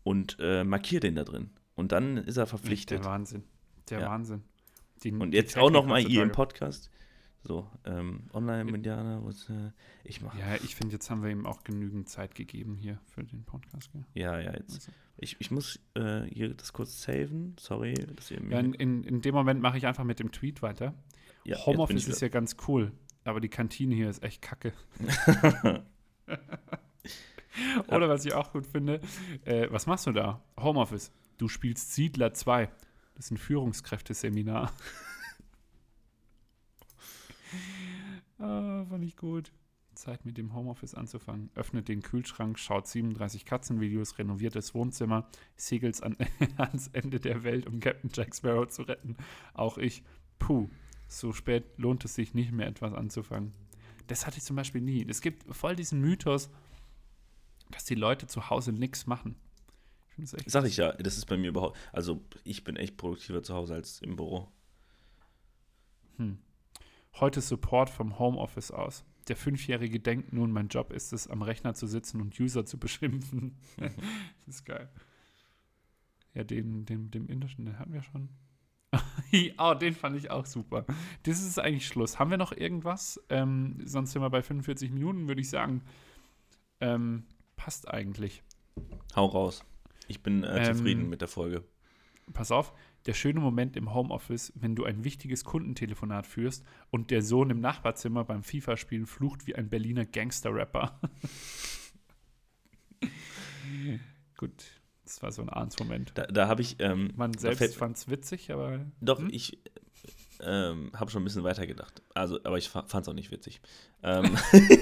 [0.03, 1.51] und äh, markiere den da drin.
[1.75, 2.99] Und dann ist er verpflichtet.
[2.99, 3.43] Der Wahnsinn.
[3.89, 4.09] Der Ja.
[4.09, 4.43] Wahnsinn.
[5.03, 6.31] Die- Und jetzt auch noch Technik mal ihr im.
[6.31, 6.89] Podcast.
[7.43, 9.69] So, ähm, Online-Indianer, was, äh,
[10.03, 10.39] ich mache.
[10.39, 13.91] Ja, ich finde, jetzt haben wir ihm auch genügend Zeit gegeben hier für den Podcast.
[13.91, 14.03] Gell?
[14.15, 14.73] Ja, ja, jetzt.
[14.73, 17.55] Also, Ich, ich muss äh, hier das kurz saven.
[17.59, 18.73] Sorry, dass ihr ja, in,
[19.03, 20.95] in, dem Moment mache ich einfach mit dem Tweet weiter.
[21.43, 22.91] Ja, Homeoffice ist ja ganz cool,
[23.25, 24.73] aber die Kantine hier ist echt kacke.
[27.87, 28.99] Oder was ich auch gut finde,
[29.45, 30.41] äh, was machst du da?
[30.59, 31.11] Homeoffice.
[31.37, 32.69] Du spielst Siedler 2.
[33.15, 34.71] Das ist ein Führungskräfteseminar.
[38.37, 39.51] fand ich gut.
[39.95, 41.49] Zeit mit dem Homeoffice anzufangen.
[41.55, 46.17] Öffnet den Kühlschrank, schaut 37 Katzenvideos, renoviert das Wohnzimmer, segelt an,
[46.57, 49.15] ans Ende der Welt, um Captain Jack Sparrow zu retten.
[49.53, 50.03] Auch ich.
[50.37, 50.69] Puh,
[51.07, 53.53] so spät lohnt es sich nicht mehr etwas anzufangen.
[54.07, 55.05] Das hatte ich zum Beispiel nie.
[55.09, 56.49] Es gibt voll diesen Mythos,
[57.71, 59.35] dass die Leute zu Hause nichts machen.
[60.17, 61.77] Sag ich ja, das ist bei mir überhaupt.
[61.91, 64.47] Also, ich bin echt produktiver zu Hause als im Büro.
[66.17, 66.37] Hm.
[67.19, 69.03] Heute Support vom Homeoffice aus.
[69.27, 72.77] Der Fünfjährige denkt nun, mein Job ist es, am Rechner zu sitzen und User zu
[72.77, 73.57] beschimpfen.
[73.77, 73.95] das
[74.47, 74.89] ist geil.
[76.33, 78.29] Ja, den, den, den indischen, den hatten wir schon.
[79.57, 80.85] oh, den fand ich auch super.
[81.23, 82.19] Das ist eigentlich Schluss.
[82.19, 83.21] Haben wir noch irgendwas?
[83.29, 85.81] Ähm, sonst sind wir bei 45 Minuten, würde ich sagen.
[86.79, 88.43] Ähm, passt eigentlich.
[89.15, 89.63] Hau raus.
[90.07, 91.63] Ich bin äh, zufrieden ähm, mit der Folge.
[92.33, 92.73] Pass auf,
[93.05, 97.59] der schöne Moment im Homeoffice, wenn du ein wichtiges Kundentelefonat führst und der Sohn im
[97.59, 100.99] Nachbarzimmer beim FIFA-Spielen flucht wie ein Berliner Gangster-Rapper.
[104.37, 104.63] Gut,
[105.03, 106.13] das war so ein Ahnsmoment.
[106.15, 106.77] Da, da habe ich.
[106.79, 108.85] Ähm, Man selbst fand es witzig, aber.
[109.01, 109.29] Doch, hm?
[109.31, 109.59] ich
[110.41, 112.01] ähm, habe schon ein bisschen weiter gedacht.
[112.13, 113.61] Also, aber ich fand es auch nicht witzig.
[114.03, 114.37] Ähm.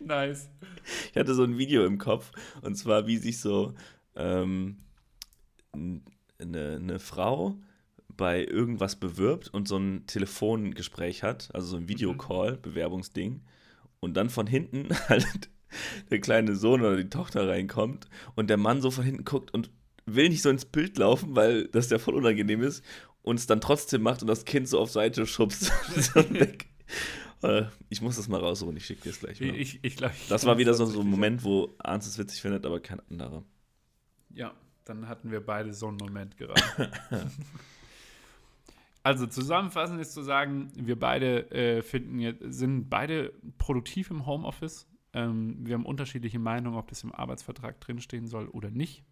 [0.00, 0.48] nice.
[1.16, 3.72] Ich hatte so ein Video im Kopf und zwar, wie sich so
[4.16, 4.76] ähm,
[5.72, 7.56] eine, eine Frau
[8.18, 12.60] bei irgendwas bewirbt und so ein Telefongespräch hat, also so ein Videocall, mhm.
[12.60, 13.40] Bewerbungsding,
[14.00, 15.48] und dann von hinten halt
[16.10, 19.70] der kleine Sohn oder die Tochter reinkommt und der Mann so von hinten guckt und
[20.04, 22.84] will nicht so ins Bild laufen, weil das ja voll unangenehm ist
[23.22, 25.72] und es dann trotzdem macht und das Kind so auf Seite schubst.
[26.14, 26.66] weg.
[27.46, 29.54] Äh, ich muss das mal raussuchen, ich schicke dir es gleich mal.
[29.54, 32.42] Ich, ich glaub, ich das war wieder so, so ein Moment, wo Arns es witzig
[32.42, 33.44] findet, aber kein anderer.
[34.30, 34.52] Ja,
[34.84, 36.60] dann hatten wir beide so einen Moment gerade.
[39.02, 44.88] also zusammenfassend ist zu sagen, wir beide äh, finden jetzt, sind beide produktiv im Homeoffice.
[45.12, 49.04] Ähm, wir haben unterschiedliche Meinungen, ob das im Arbeitsvertrag drinstehen soll oder nicht.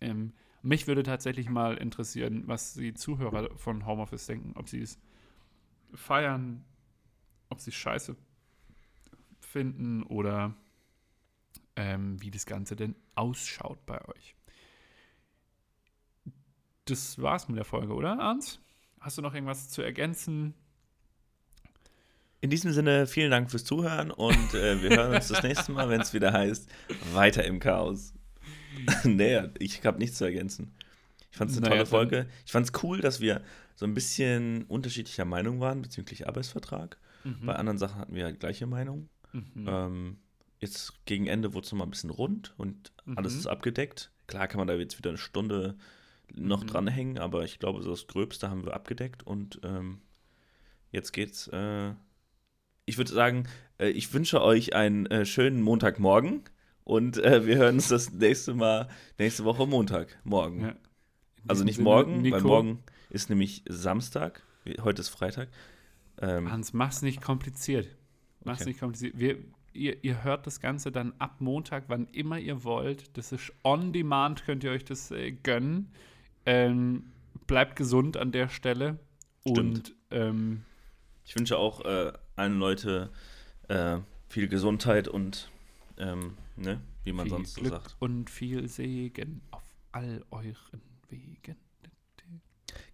[0.00, 0.32] Ähm,
[0.62, 4.98] mich würde tatsächlich mal interessieren, was die Zuhörer von Homeoffice denken, ob sie es
[5.94, 6.64] feiern,
[7.52, 8.16] ob sie es scheiße
[9.40, 10.54] finden oder
[11.76, 14.34] ähm, wie das Ganze denn ausschaut bei euch
[16.84, 18.60] das war's mit der Folge, oder, Arndt?
[19.00, 20.54] Hast du noch irgendwas zu ergänzen?
[22.40, 25.88] In diesem Sinne, vielen Dank fürs Zuhören und äh, wir hören uns das nächste Mal,
[25.88, 26.68] wenn es wieder heißt,
[27.12, 28.14] weiter im Chaos.
[29.04, 30.74] nee, ich habe nichts zu ergänzen.
[31.30, 32.26] Ich fand es eine naja, tolle Folge.
[32.44, 33.42] Ich fand es cool, dass wir
[33.76, 36.98] so ein bisschen unterschiedlicher Meinung waren bezüglich Arbeitsvertrag.
[37.24, 37.46] Mhm.
[37.46, 39.08] Bei anderen Sachen hatten wir halt gleiche Meinung.
[39.32, 39.66] Mhm.
[39.66, 40.16] Ähm,
[40.60, 43.18] jetzt gegen Ende wurde es nochmal ein bisschen rund und mhm.
[43.18, 44.10] alles ist abgedeckt.
[44.26, 45.76] Klar kann man da jetzt wieder eine Stunde
[46.34, 46.66] noch mhm.
[46.68, 50.00] dranhängen, aber ich glaube, so das Gröbste haben wir abgedeckt und ähm,
[50.90, 51.48] jetzt geht's.
[51.48, 51.92] Äh,
[52.84, 53.48] ich würde sagen,
[53.78, 56.42] äh, ich wünsche euch einen äh, schönen Montagmorgen
[56.84, 60.62] und äh, wir hören uns das nächste Mal nächste Woche Montag, morgen.
[60.62, 60.76] Ja.
[61.48, 62.36] Also nicht morgen, Nico.
[62.36, 64.42] weil morgen ist nämlich Samstag,
[64.80, 65.48] heute ist Freitag.
[66.20, 67.96] Ähm, Hans, mach's nicht kompliziert.
[68.44, 68.70] Mach's okay.
[68.70, 69.18] nicht kompliziert.
[69.18, 69.38] Wir,
[69.72, 73.16] ihr, ihr, hört das Ganze dann ab Montag, wann immer ihr wollt.
[73.16, 75.92] Das ist on demand, könnt ihr euch das äh, gönnen.
[76.44, 77.04] Ähm,
[77.46, 78.98] bleibt gesund an der Stelle.
[79.40, 79.58] Stimmt.
[79.58, 80.62] Und ähm,
[81.24, 83.10] ich wünsche auch äh, allen Leute
[83.68, 83.98] äh,
[84.28, 85.50] viel Gesundheit und
[85.98, 87.96] ähm, ne, wie man sonst Glück so sagt.
[87.98, 91.56] Und viel Segen auf all euren Wegen.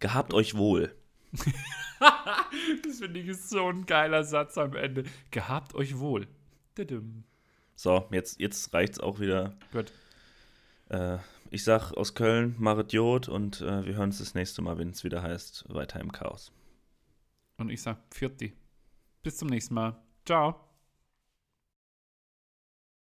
[0.01, 0.95] Gehabt euch wohl.
[2.85, 5.05] das finde ich so ein geiler Satz am Ende.
[5.31, 6.27] Gehabt euch wohl.
[7.75, 9.57] So, jetzt, jetzt es auch wieder.
[9.73, 9.93] Gut.
[10.89, 11.19] Äh,
[11.51, 14.91] ich sag aus Köln, Marit Jod und äh, wir hören uns das nächste Mal, wenn
[14.91, 16.53] es wieder heißt, weiter im Chaos.
[17.59, 18.53] Und ich sag Vierti.
[19.23, 19.97] Bis zum nächsten Mal.
[20.25, 20.68] Ciao.